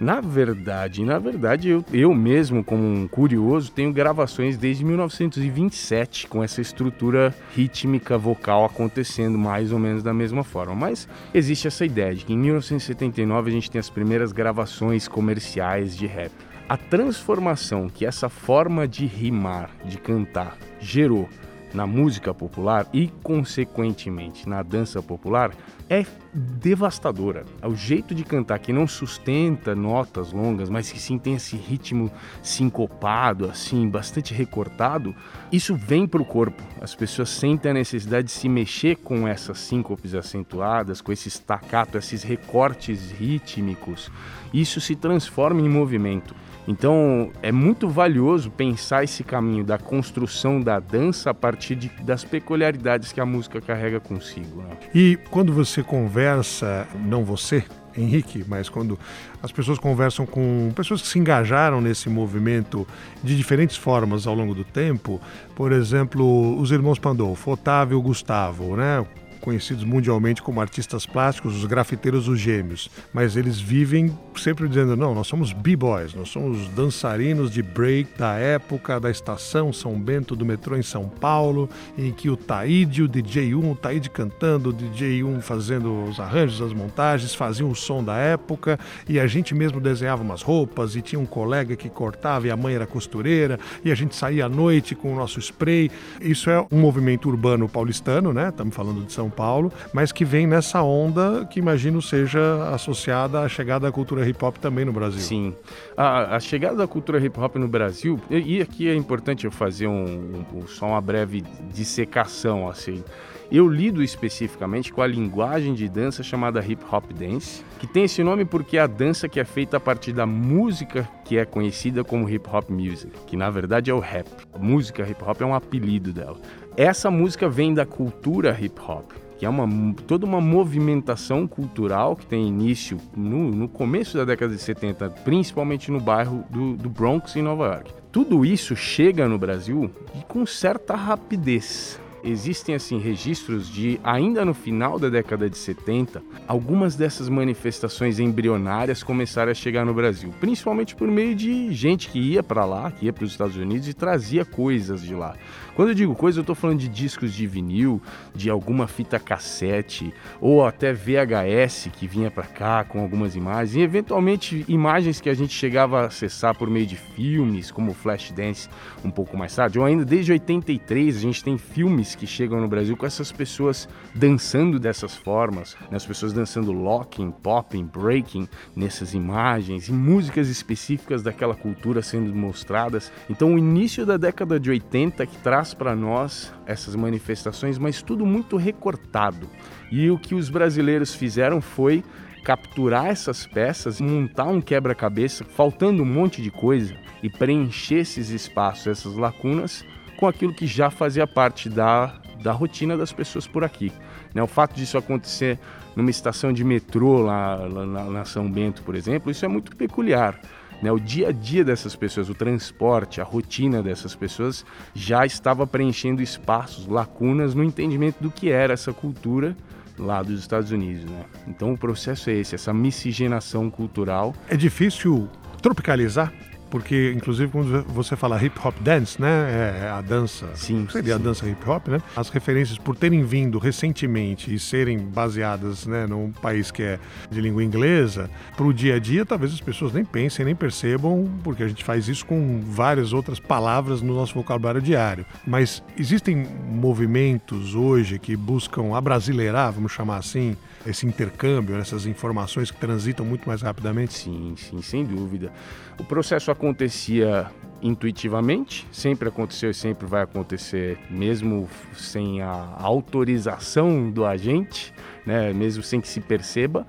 Na 0.04 0.20
verdade, 0.20 1.06
na 1.06 1.18
verdade, 1.18 1.70
eu, 1.70 1.86
eu 1.94 2.14
mesmo, 2.14 2.62
como 2.62 2.84
um 2.84 3.08
curioso, 3.08 3.72
tenho 3.72 3.94
gravações 3.94 4.58
desde 4.58 4.84
1927 4.84 6.28
com 6.28 6.44
essa 6.44 6.60
estrutura 6.60 7.34
rítmica 7.56 8.18
vocal 8.18 8.66
acontecendo 8.66 9.38
mais 9.38 9.72
ou 9.72 9.80
menos 9.80 10.04
da 10.04 10.14
mesma 10.14 10.44
forma. 10.44 10.76
Mas 10.76 11.08
existe 11.34 11.68
essa 11.68 11.86
ideia 11.86 12.14
de 12.14 12.26
que 12.26 12.34
em 12.34 12.38
1979 12.38 13.50
a 13.50 13.54
gente 13.54 13.72
tem 13.72 13.80
as 13.80 13.90
primeiras 13.90 14.34
gravações 14.34 15.08
comerciais 15.08 15.96
de 15.96 16.06
rap. 16.06 16.34
A 16.68 16.76
transformação 16.76 17.88
que 17.88 18.06
essa 18.06 18.28
forma 18.28 18.86
de 18.86 19.06
rimar, 19.06 19.70
de 19.86 19.98
cantar, 19.98 20.58
gerou 20.82 21.30
na 21.74 21.88
música 21.88 22.34
popular 22.34 22.88
e, 22.94 23.08
consequentemente, 23.24 24.48
na 24.48 24.62
dança 24.62 25.02
popular 25.02 25.52
é 25.90 26.06
devastadora. 26.34 27.46
O 27.64 27.76
jeito 27.76 28.16
de 28.16 28.24
cantar 28.24 28.60
que 28.60 28.74
não 28.74 28.88
sustenta 28.88 29.76
notas 29.76 30.32
longas, 30.32 30.70
mas 30.70 30.92
que 30.92 31.00
sim 31.00 31.18
tem 31.18 31.36
esse 31.36 31.56
ritmo 31.56 32.12
sincopado, 32.42 33.46
assim, 33.46 33.88
bastante 33.88 34.34
recortado, 34.34 35.16
isso 35.52 35.76
vem 35.76 36.08
para 36.08 36.22
o 36.22 36.26
corpo. 36.26 36.64
As 36.82 36.96
pessoas 36.96 37.30
sentem 37.30 37.72
a 37.72 37.74
necessidade 37.74 38.28
de 38.28 38.34
se 38.34 38.50
mexer 38.50 38.96
com 38.98 39.28
essas 39.28 39.60
síncopes 39.60 40.16
acentuadas, 40.16 41.02
com 41.02 41.12
esse 41.12 41.30
staccato, 41.30 41.98
esses 41.98 42.24
recortes 42.24 43.12
rítmicos. 43.12 44.12
Isso 44.54 44.80
se 44.82 44.96
transforma 44.96 45.62
em 45.62 45.70
movimento. 45.70 46.36
Então 46.68 47.32
é 47.42 47.52
muito 47.52 47.90
valioso 47.90 48.50
pensar 48.50 49.04
esse 49.04 49.24
caminho 49.24 49.64
da 49.64 49.78
construção 49.78 50.62
da 50.62 50.80
dança 50.80 51.32
a 51.32 51.34
partir 51.34 51.76
de, 51.76 51.90
das 52.04 52.24
peculiaridades 52.24 53.12
que 53.12 53.20
a 53.20 53.26
música 53.26 53.60
carrega 53.60 54.00
consigo. 54.00 54.62
Né? 54.62 54.78
E 54.94 55.18
quando 55.30 55.52
você 55.52 55.84
conversa, 55.84 56.88
não 57.06 57.24
você, 57.24 57.64
Henrique, 57.96 58.44
mas 58.48 58.70
quando 58.70 58.98
as 59.42 59.52
pessoas 59.52 59.78
conversam 59.78 60.26
com 60.26 60.72
pessoas 60.76 61.02
que 61.02 61.08
se 61.08 61.20
engajaram 61.20 61.80
nesse 61.82 62.10
movimento 62.10 62.88
de 63.24 63.36
diferentes 63.36 63.76
formas 63.76 64.26
ao 64.26 64.34
longo 64.34 64.56
do 64.56 64.64
tempo, 64.64 65.22
por 65.56 65.72
exemplo, 65.72 66.60
os 66.60 66.72
irmãos 66.72 66.98
Pandolfo, 66.98 67.52
Otávio 67.52 68.02
Gustavo, 68.02 68.76
né? 68.76 69.06
Conhecidos 69.44 69.84
mundialmente 69.84 70.42
como 70.42 70.62
artistas 70.62 71.06
plásticos, 71.06 71.58
os 71.58 71.66
grafiteiros 71.66 72.30
os 72.30 72.40
gêmeos, 72.40 72.90
mas 73.14 73.36
eles 73.36 73.60
vivem 73.60 74.18
sempre 74.38 74.68
dizendo: 74.70 74.96
não, 74.96 75.14
nós 75.14 75.28
somos 75.28 75.52
b-boys, 75.52 76.14
nós 76.14 76.30
somos 76.30 76.70
dançarinos 76.70 77.52
de 77.52 77.62
break 77.62 78.18
da 78.18 78.36
época 78.36 79.00
da 79.00 79.12
estação 79.12 79.74
São 79.74 80.00
Bento 80.00 80.34
do 80.36 80.46
metrô 80.46 80.78
em 80.78 80.82
São 80.82 81.10
Paulo, 81.10 81.70
em 81.98 82.12
que 82.12 82.30
o 82.30 82.38
Taíde, 82.38 83.04
o 83.04 83.10
DJ1, 83.10 83.72
o 83.72 83.76
Taíde 83.76 84.10
cantando, 84.10 84.70
o 84.70 84.74
DJ1 84.74 85.42
fazendo 85.42 86.06
os 86.06 86.20
arranjos, 86.20 86.62
as 86.62 86.72
montagens, 86.72 87.36
faziam 87.36 87.70
o 87.70 87.76
som 87.76 88.02
da 88.02 88.16
época 88.16 88.80
e 89.10 89.20
a 89.20 89.28
gente 89.28 89.54
mesmo 89.54 89.82
desenhava 89.82 90.24
umas 90.24 90.42
roupas 90.42 90.96
e 90.96 91.02
tinha 91.02 91.20
um 91.20 91.26
colega 91.26 91.76
que 91.76 91.90
cortava 91.90 92.48
e 92.48 92.52
a 92.52 92.56
mãe 92.56 92.76
era 92.76 92.88
costureira 92.88 93.60
e 93.84 93.92
a 93.92 93.96
gente 93.96 94.16
saía 94.16 94.46
à 94.46 94.50
noite 94.50 94.96
com 94.96 95.14
o 95.14 95.16
nosso 95.16 95.40
spray. 95.40 95.92
Isso 96.22 96.50
é 96.50 96.66
um 96.72 96.80
movimento 96.80 97.28
urbano 97.28 97.68
paulistano, 97.68 98.32
né? 98.32 98.50
Estamos 98.50 98.74
falando 98.74 99.06
de 99.06 99.12
São 99.12 99.30
Paulo, 99.36 99.72
mas 99.92 100.12
que 100.12 100.24
vem 100.24 100.48
nessa 100.48 100.82
onda 100.82 101.46
que 101.46 101.60
imagino 101.60 102.02
seja 102.02 102.70
associada 102.74 103.42
à 103.42 103.50
chegada 103.50 103.88
da 103.88 103.92
cultura 103.92 104.28
hip 104.28 104.44
hop 104.44 104.58
também 104.58 104.86
no 104.86 104.94
Brasil. 104.94 105.20
Sim. 105.20 105.56
A, 105.98 106.36
a 106.36 106.40
chegada 106.40 106.76
da 106.76 106.88
cultura 106.88 107.20
hip 107.20 107.40
hop 107.40 107.56
no 107.56 107.68
Brasil, 107.68 108.20
e, 108.30 108.58
e 108.58 108.62
aqui 108.62 108.88
é 108.88 108.96
importante 108.96 109.46
eu 109.46 109.52
fazer 109.52 109.88
um, 109.88 110.44
um, 110.54 110.68
só 110.68 110.88
uma 110.88 111.02
breve 111.02 111.44
dissecação 111.72 112.70
assim. 112.70 113.04
Eu 113.52 113.68
lido 113.68 114.02
especificamente 114.02 114.92
com 114.92 115.02
a 115.02 115.06
linguagem 115.06 115.76
de 115.76 115.88
dança 115.88 116.24
chamada 116.24 116.66
hip 116.66 116.84
hop 116.92 117.06
dance, 117.14 117.64
que 117.80 117.86
tem 117.86 118.06
esse 118.06 118.24
nome 118.24 118.46
porque 118.46 118.78
é 118.78 118.82
a 118.82 118.88
dança 118.88 119.30
que 119.30 119.40
é 119.40 119.46
feita 119.46 119.78
a 119.78 119.80
partir 119.80 120.12
da 120.12 120.26
música 120.26 121.08
que 121.26 121.38
é 121.38 121.46
conhecida 121.46 122.04
como 122.04 122.28
hip 122.28 122.50
hop 122.52 122.70
music, 122.70 123.12
que 123.28 123.38
na 123.38 123.50
verdade 123.52 123.92
é 123.92 123.94
o 123.94 124.00
rap. 124.00 124.28
A 124.54 124.58
música 124.58 125.08
hip 125.08 125.24
hop 125.24 125.42
é 125.42 125.46
um 125.46 125.54
apelido 125.54 126.12
dela. 126.12 126.38
Essa 126.76 127.12
música 127.12 127.48
vem 127.48 127.74
da 127.74 127.86
cultura 127.86 128.58
hip 128.60 128.82
hop, 128.82 129.12
que 129.44 129.46
é 129.46 129.50
uma, 129.50 129.94
toda 130.08 130.26
uma 130.26 130.40
movimentação 130.40 131.46
cultural 131.46 132.16
que 132.16 132.26
tem 132.26 132.48
início 132.48 132.98
no, 133.14 133.52
no 133.52 133.68
começo 133.68 134.16
da 134.16 134.24
década 134.24 134.56
de 134.56 134.62
70, 134.62 135.10
principalmente 135.26 135.92
no 135.92 136.00
bairro 136.00 136.46
do, 136.50 136.78
do 136.78 136.90
Bronx, 136.90 137.36
em 137.36 137.42
Nova 137.42 137.66
York. 137.66 137.94
Tudo 138.10 138.46
isso 138.46 138.74
chega 138.74 139.28
no 139.28 139.38
Brasil 139.38 139.92
com 140.30 140.46
certa 140.46 140.96
rapidez 140.96 142.00
existem 142.24 142.74
assim 142.74 142.98
registros 143.00 143.68
de 143.68 144.00
ainda 144.02 144.46
no 144.46 144.54
final 144.54 144.98
da 144.98 145.10
década 145.10 145.50
de 145.50 145.58
70, 145.58 146.24
algumas 146.48 146.96
dessas 146.96 147.28
manifestações 147.28 148.18
embrionárias 148.18 149.04
começaram 149.04 149.52
a 149.52 149.54
chegar 149.54 149.86
no 149.86 149.94
Brasil, 149.94 150.34
principalmente 150.40 150.96
por 150.96 151.10
meio 151.10 151.36
de 151.36 151.74
gente 151.74 152.08
que 152.08 152.20
ia 152.20 152.42
para 152.42 152.64
lá, 152.64 152.92
que 152.92 153.08
ia 153.08 153.14
para 153.14 153.26
os 153.26 153.32
Estados 153.32 153.58
Unidos 153.58 153.90
e 153.90 153.94
trazia 153.94 154.46
coisas 154.46 155.02
de 155.02 155.14
lá. 155.14 155.36
Quando 155.76 155.90
eu 155.90 155.96
digo 155.96 156.14
coisa, 156.14 156.40
eu 156.40 156.42
estou 156.42 156.56
falando 156.56 156.80
de 156.80 156.88
discos 156.88 157.34
de 157.34 157.48
vinil, 157.48 158.00
de 158.36 158.48
alguma 158.48 158.88
fita 158.88 159.20
cassete 159.20 160.14
ou 160.40 160.64
até 160.64 160.94
VHS 160.94 161.90
que 161.94 162.08
vinha 162.08 162.30
para 162.30 162.44
cá 162.44 162.84
com 162.84 163.02
algumas 163.02 163.36
imagens, 163.36 163.76
e 163.76 163.82
eventualmente 163.82 164.64
imagens 164.68 165.20
que 165.20 165.30
a 165.30 165.34
gente 165.34 165.54
chegava 165.54 166.02
a 166.02 166.06
acessar 166.06 166.56
por 166.56 166.70
meio 166.70 166.86
de 166.86 166.96
filmes, 166.96 167.72
como 167.72 167.94
Flashdance 167.94 168.70
um 169.04 169.10
pouco 169.10 169.36
mais 169.36 169.56
tarde, 169.56 169.80
ou 169.80 169.86
ainda 169.86 170.06
desde 170.06 170.32
83 170.32 171.18
a 171.18 171.20
gente 171.20 171.44
tem 171.44 171.58
filmes 171.58 172.14
que 172.14 172.28
chegam 172.28 172.62
no 172.62 172.68
Brasil 172.68 172.96
com 172.96 173.08
essas 173.08 173.32
pessoas 173.32 173.90
dançando 174.14 174.80
dessas 174.80 175.16
formas, 175.16 175.76
né? 175.90 175.98
as 175.98 176.06
pessoas 176.06 176.34
dançando 176.34 176.72
locking, 176.72 177.32
popping, 177.32 177.86
breaking 177.86 178.48
nessas 178.76 179.16
imagens 179.16 179.88
e 179.88 179.92
músicas 179.92 180.50
específicas 180.50 181.24
daquela 181.24 181.56
cultura 181.56 182.04
sendo 182.04 182.34
mostradas. 182.36 183.12
Então 183.28 183.56
o 183.56 183.58
início 183.58 184.06
da 184.06 184.18
década 184.18 184.60
de 184.60 184.70
80 184.70 185.26
que 185.26 185.38
traz 185.38 185.63
traz 185.64 185.74
para 185.74 185.96
nós 185.96 186.54
essas 186.66 186.94
manifestações, 186.96 187.78
mas 187.78 188.02
tudo 188.02 188.26
muito 188.26 188.58
recortado. 188.58 189.50
E 189.90 190.12
o 190.12 190.18
que 190.18 190.36
os 190.36 190.50
brasileiros 190.50 191.16
fizeram 191.16 191.62
foi 191.62 192.04
capturar 192.44 193.06
essas 193.06 193.48
peças, 193.48 194.02
montar 194.02 194.46
um 194.46 194.60
quebra-cabeça, 194.60 195.46
faltando 195.46 196.04
um 196.04 196.06
monte 196.06 196.42
de 196.42 196.52
coisa, 196.52 196.94
e 197.22 197.30
preencher 197.30 198.00
esses 198.00 198.30
espaços, 198.30 198.88
essas 198.88 199.16
lacunas, 199.16 199.86
com 200.18 200.28
aquilo 200.28 200.54
que 200.54 200.68
já 200.68 200.90
fazia 200.90 201.26
parte 201.26 201.70
da, 201.70 202.14
da 202.42 202.52
rotina 202.52 202.98
das 202.98 203.14
pessoas 203.14 203.48
por 203.48 203.64
aqui. 203.64 203.94
Né? 204.34 204.44
O 204.44 204.48
fato 204.48 204.76
disso 204.76 204.98
acontecer 204.98 205.58
numa 205.96 206.10
estação 206.10 206.52
de 206.52 206.66
metrô 206.66 207.22
lá, 207.22 207.56
lá 207.56 208.04
na 208.06 208.26
São 208.26 208.52
Bento, 208.52 208.84
por 208.84 208.96
exemplo, 208.96 209.32
isso 209.32 209.46
é 209.46 209.48
muito 209.48 209.74
peculiar. 209.78 210.38
Né? 210.84 210.92
O 210.92 211.00
dia 211.00 211.30
a 211.30 211.32
dia 211.32 211.64
dessas 211.64 211.96
pessoas, 211.96 212.30
o 212.30 212.36
transporte, 212.36 213.22
a 213.22 213.24
rotina 213.24 213.82
dessas 213.82 214.14
pessoas 214.14 214.66
já 214.94 215.26
estava 215.26 215.66
preenchendo 215.66 216.22
espaços, 216.22 216.86
lacunas 216.88 217.56
no 217.56 217.64
entendimento 217.64 218.22
do 218.22 218.30
que 218.30 218.52
era 218.52 218.74
essa 218.74 218.92
cultura 218.92 219.56
lá 219.98 220.22
dos 220.22 220.42
Estados 220.42 220.72
Unidos. 220.72 221.06
Né? 221.06 221.24
Então 221.48 221.72
o 221.72 221.78
processo 221.78 222.30
é 222.30 222.34
esse, 222.34 222.54
essa 222.54 222.74
miscigenação 222.74 223.70
cultural. 223.70 224.36
É 224.50 224.58
difícil 224.58 225.30
tropicalizar 225.62 226.34
porque 226.74 227.14
inclusive 227.16 227.52
quando 227.52 227.84
você 227.84 228.16
fala 228.16 228.44
hip 228.44 228.60
hop 228.66 228.76
dance, 228.82 229.22
né, 229.22 229.84
é 229.84 229.90
a 229.90 230.02
dança, 230.02 230.50
sim, 230.56 230.88
seria 230.90 231.14
sim. 231.14 231.22
a 231.22 231.24
dança 231.24 231.48
hip 231.48 231.70
hop, 231.70 231.88
né? 231.88 232.02
As 232.16 232.30
referências 232.30 232.80
por 232.80 232.96
terem 232.96 233.24
vindo 233.24 233.60
recentemente 233.60 234.52
e 234.52 234.58
serem 234.58 234.98
baseadas, 234.98 235.86
né, 235.86 236.08
num 236.08 236.32
país 236.32 236.72
que 236.72 236.82
é 236.82 237.00
de 237.30 237.40
língua 237.40 237.64
inglesa, 237.64 238.28
para 238.58 238.66
o 238.66 238.74
dia 238.74 238.96
a 238.96 239.00
dia, 239.00 239.24
talvez 239.24 239.54
as 239.54 239.62
pessoas 239.62 239.94
nem 239.94 240.04
pensem, 240.04 240.44
nem 240.44 240.56
percebam, 240.56 241.30
porque 241.44 241.62
a 241.62 241.68
gente 241.68 241.84
faz 241.84 242.08
isso 242.08 242.26
com 242.26 242.60
várias 242.66 243.14
outras 243.14 243.40
palavras 243.40 244.02
no 244.02 244.16
nosso 244.16 244.34
vocabulário 244.34 244.82
diário. 244.82 245.28
Mas 245.46 245.84
existem 245.96 246.48
movimentos 246.72 247.76
hoje 247.76 248.18
que 248.18 248.36
buscam 248.36 248.96
abrasileirar, 248.96 249.72
vamos 249.72 249.92
chamar 249.92 250.18
assim, 250.18 250.58
esse 250.86 251.06
intercâmbio, 251.06 251.78
essas 251.78 252.06
informações 252.06 252.70
que 252.70 252.78
transitam 252.78 253.26
muito 253.26 253.48
mais 253.48 253.62
rapidamente? 253.62 254.14
Sim, 254.14 254.56
sim, 254.58 254.82
sem 254.82 255.06
dúvida. 255.06 255.52
O 256.00 256.04
processo 256.04 256.52
acontecia 256.52 257.50
intuitivamente, 257.82 258.88
sempre 258.92 259.28
aconteceu 259.28 259.70
e 259.70 259.74
sempre 259.74 260.08
vai 260.08 260.24
acontecer, 260.24 260.98
mesmo 261.10 261.70
sem 261.96 262.42
a 262.42 262.76
autorização 262.78 264.10
do 264.10 264.26
agente, 264.26 264.94
né, 265.26 265.52
mesmo 265.54 265.84
sem 265.84 266.00
que 266.00 266.08
se 266.08 266.22
perceba, 266.22 266.88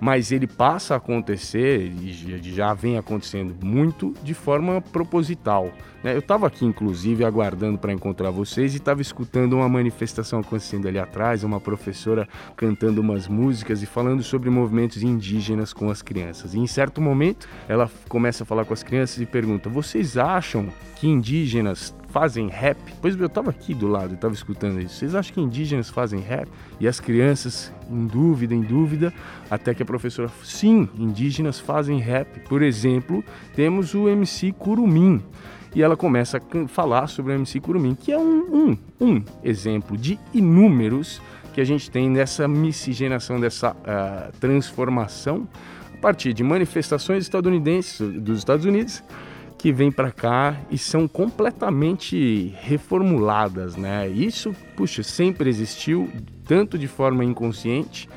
mas 0.00 0.30
ele 0.30 0.46
passa 0.46 0.94
a 0.94 0.96
acontecer 0.98 1.90
e 2.00 2.12
já 2.42 2.74
vem 2.74 2.98
acontecendo 2.98 3.56
muito 3.64 4.14
de 4.22 4.34
forma 4.34 4.80
proposital. 4.80 5.72
Né? 6.06 6.14
Eu 6.14 6.20
estava 6.20 6.46
aqui, 6.46 6.64
inclusive, 6.64 7.24
aguardando 7.24 7.78
para 7.78 7.92
encontrar 7.92 8.30
vocês 8.30 8.74
e 8.74 8.76
estava 8.76 9.02
escutando 9.02 9.54
uma 9.54 9.68
manifestação 9.68 10.38
acontecendo 10.38 10.86
ali 10.86 11.00
atrás, 11.00 11.42
uma 11.42 11.58
professora 11.58 12.28
cantando 12.56 13.00
umas 13.00 13.26
músicas 13.26 13.82
e 13.82 13.86
falando 13.86 14.22
sobre 14.22 14.48
movimentos 14.48 15.02
indígenas 15.02 15.72
com 15.72 15.90
as 15.90 16.02
crianças. 16.02 16.54
E 16.54 16.60
em 16.60 16.66
certo 16.68 17.00
momento, 17.00 17.48
ela 17.66 17.90
começa 18.08 18.44
a 18.44 18.46
falar 18.46 18.64
com 18.64 18.72
as 18.72 18.84
crianças 18.84 19.20
e 19.20 19.26
pergunta: 19.26 19.68
Vocês 19.68 20.16
acham 20.16 20.68
que 20.94 21.08
indígenas 21.08 21.92
fazem 22.10 22.46
rap? 22.46 22.78
Pois 23.02 23.18
eu 23.18 23.26
estava 23.26 23.50
aqui 23.50 23.74
do 23.74 23.88
lado, 23.88 24.14
estava 24.14 24.32
escutando 24.32 24.80
isso. 24.80 24.94
Vocês 24.94 25.12
acham 25.12 25.34
que 25.34 25.40
indígenas 25.40 25.90
fazem 25.90 26.20
rap? 26.20 26.48
E 26.78 26.86
as 26.86 27.00
crianças, 27.00 27.72
em 27.90 28.06
dúvida, 28.06 28.54
em 28.54 28.62
dúvida, 28.62 29.12
até 29.50 29.74
que 29.74 29.82
a 29.82 29.86
professora, 29.86 30.30
sim, 30.44 30.88
indígenas 30.96 31.58
fazem 31.58 31.98
rap. 31.98 32.38
Por 32.48 32.62
exemplo, 32.62 33.24
temos 33.56 33.92
o 33.92 34.08
MC 34.08 34.52
Curumim 34.52 35.20
e 35.76 35.82
ela 35.82 35.94
começa 35.94 36.38
a 36.38 36.68
falar 36.68 37.06
sobre 37.06 37.32
o 37.32 37.34
MC 37.34 37.60
Curumim, 37.60 37.94
que 37.94 38.10
é 38.10 38.16
um, 38.16 38.70
um, 38.70 38.78
um 38.98 39.22
exemplo 39.44 39.94
de 39.94 40.18
inúmeros 40.32 41.20
que 41.52 41.60
a 41.60 41.64
gente 41.64 41.90
tem 41.90 42.08
nessa 42.08 42.48
miscigenação, 42.48 43.38
dessa 43.38 43.72
uh, 43.72 44.32
transformação 44.40 45.46
a 45.92 46.00
partir 46.00 46.32
de 46.32 46.42
manifestações 46.42 47.24
estadunidenses 47.24 48.00
dos 48.00 48.38
Estados 48.38 48.64
Unidos 48.64 49.04
que 49.58 49.70
vêm 49.70 49.92
para 49.92 50.10
cá 50.10 50.56
e 50.70 50.78
são 50.78 51.06
completamente 51.06 52.54
reformuladas, 52.62 53.76
né? 53.76 54.08
Isso, 54.08 54.54
puxa, 54.76 55.02
sempre 55.02 55.50
existiu, 55.50 56.10
tanto 56.46 56.78
de 56.78 56.88
forma 56.88 57.22
inconsciente, 57.22 58.08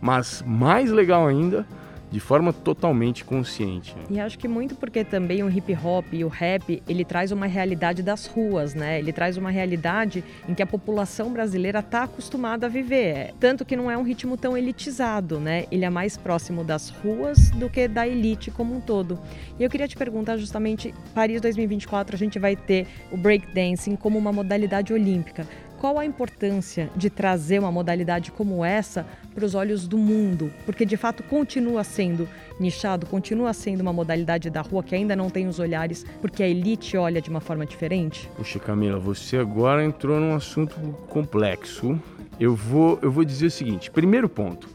mas 0.00 0.44
mais 0.46 0.92
legal 0.92 1.26
ainda, 1.26 1.66
de 2.10 2.20
forma 2.20 2.52
totalmente 2.52 3.24
consciente. 3.24 3.94
E 4.08 4.18
acho 4.18 4.38
que 4.38 4.48
muito 4.48 4.74
porque 4.74 5.04
também 5.04 5.42
o 5.42 5.50
hip 5.50 5.76
hop 5.82 6.06
e 6.12 6.24
o 6.24 6.28
rap, 6.28 6.82
ele 6.88 7.04
traz 7.04 7.32
uma 7.32 7.46
realidade 7.46 8.02
das 8.02 8.26
ruas, 8.26 8.74
né? 8.74 8.98
Ele 8.98 9.12
traz 9.12 9.36
uma 9.36 9.50
realidade 9.50 10.24
em 10.48 10.54
que 10.54 10.62
a 10.62 10.66
população 10.66 11.32
brasileira 11.32 11.80
está 11.80 12.04
acostumada 12.04 12.66
a 12.66 12.68
viver. 12.68 13.34
Tanto 13.38 13.64
que 13.64 13.76
não 13.76 13.90
é 13.90 13.96
um 13.96 14.02
ritmo 14.02 14.36
tão 14.36 14.56
elitizado, 14.56 15.38
né? 15.38 15.66
Ele 15.70 15.84
é 15.84 15.90
mais 15.90 16.16
próximo 16.16 16.64
das 16.64 16.90
ruas 16.90 17.50
do 17.50 17.68
que 17.68 17.86
da 17.86 18.06
elite 18.06 18.50
como 18.50 18.74
um 18.74 18.80
todo. 18.80 19.18
E 19.58 19.62
eu 19.62 19.70
queria 19.70 19.88
te 19.88 19.96
perguntar 19.96 20.36
justamente, 20.36 20.94
Paris 21.14 21.40
2024 21.40 22.14
a 22.14 22.18
gente 22.18 22.38
vai 22.38 22.56
ter 22.56 22.86
o 23.10 23.16
breakdancing 23.16 23.96
como 23.96 24.18
uma 24.18 24.32
modalidade 24.32 24.92
olímpica. 24.92 25.46
Qual 25.80 25.96
a 25.96 26.04
importância 26.04 26.90
de 26.96 27.08
trazer 27.08 27.60
uma 27.60 27.70
modalidade 27.70 28.32
como 28.32 28.64
essa 28.64 29.06
para 29.32 29.44
os 29.44 29.54
olhos 29.54 29.86
do 29.86 29.96
mundo? 29.96 30.52
Porque 30.66 30.84
de 30.84 30.96
fato 30.96 31.22
continua 31.22 31.84
sendo 31.84 32.28
nichado, 32.58 33.06
continua 33.06 33.52
sendo 33.52 33.80
uma 33.80 33.92
modalidade 33.92 34.50
da 34.50 34.60
rua 34.60 34.82
que 34.82 34.96
ainda 34.96 35.14
não 35.14 35.30
tem 35.30 35.46
os 35.46 35.60
olhares, 35.60 36.04
porque 36.20 36.42
a 36.42 36.48
elite 36.48 36.96
olha 36.96 37.22
de 37.22 37.30
uma 37.30 37.40
forma 37.40 37.64
diferente? 37.64 38.28
Puxa, 38.36 38.58
Camila, 38.58 38.98
você 38.98 39.36
agora 39.36 39.84
entrou 39.84 40.18
num 40.18 40.34
assunto 40.34 40.74
complexo. 41.08 41.96
Eu 42.40 42.56
vou, 42.56 42.98
eu 43.00 43.12
vou 43.12 43.24
dizer 43.24 43.46
o 43.46 43.50
seguinte: 43.50 43.88
primeiro 43.88 44.28
ponto. 44.28 44.68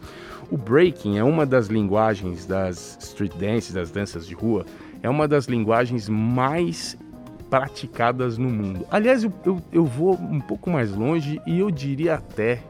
O 0.49 0.57
breaking 0.57 1.17
é 1.17 1.23
uma 1.23 1.45
das 1.45 1.67
linguagens 1.67 2.45
das 2.45 2.97
street 3.01 3.33
dances, 3.35 3.73
das 3.73 3.91
danças 3.91 4.25
de 4.25 4.33
rua, 4.33 4.65
é 5.01 5.09
uma 5.09 5.27
das 5.27 5.45
linguagens 5.45 6.07
mais 6.07 6.97
praticadas 7.53 8.35
no 8.35 8.49
mundo. 8.49 8.83
Aliás, 8.89 9.23
eu, 9.23 9.31
eu, 9.45 9.61
eu 9.71 9.85
vou 9.85 10.15
um 10.15 10.39
pouco 10.39 10.71
mais 10.71 10.91
longe 10.91 11.39
e 11.45 11.59
eu 11.59 11.69
diria 11.69 12.15
até, 12.15 12.63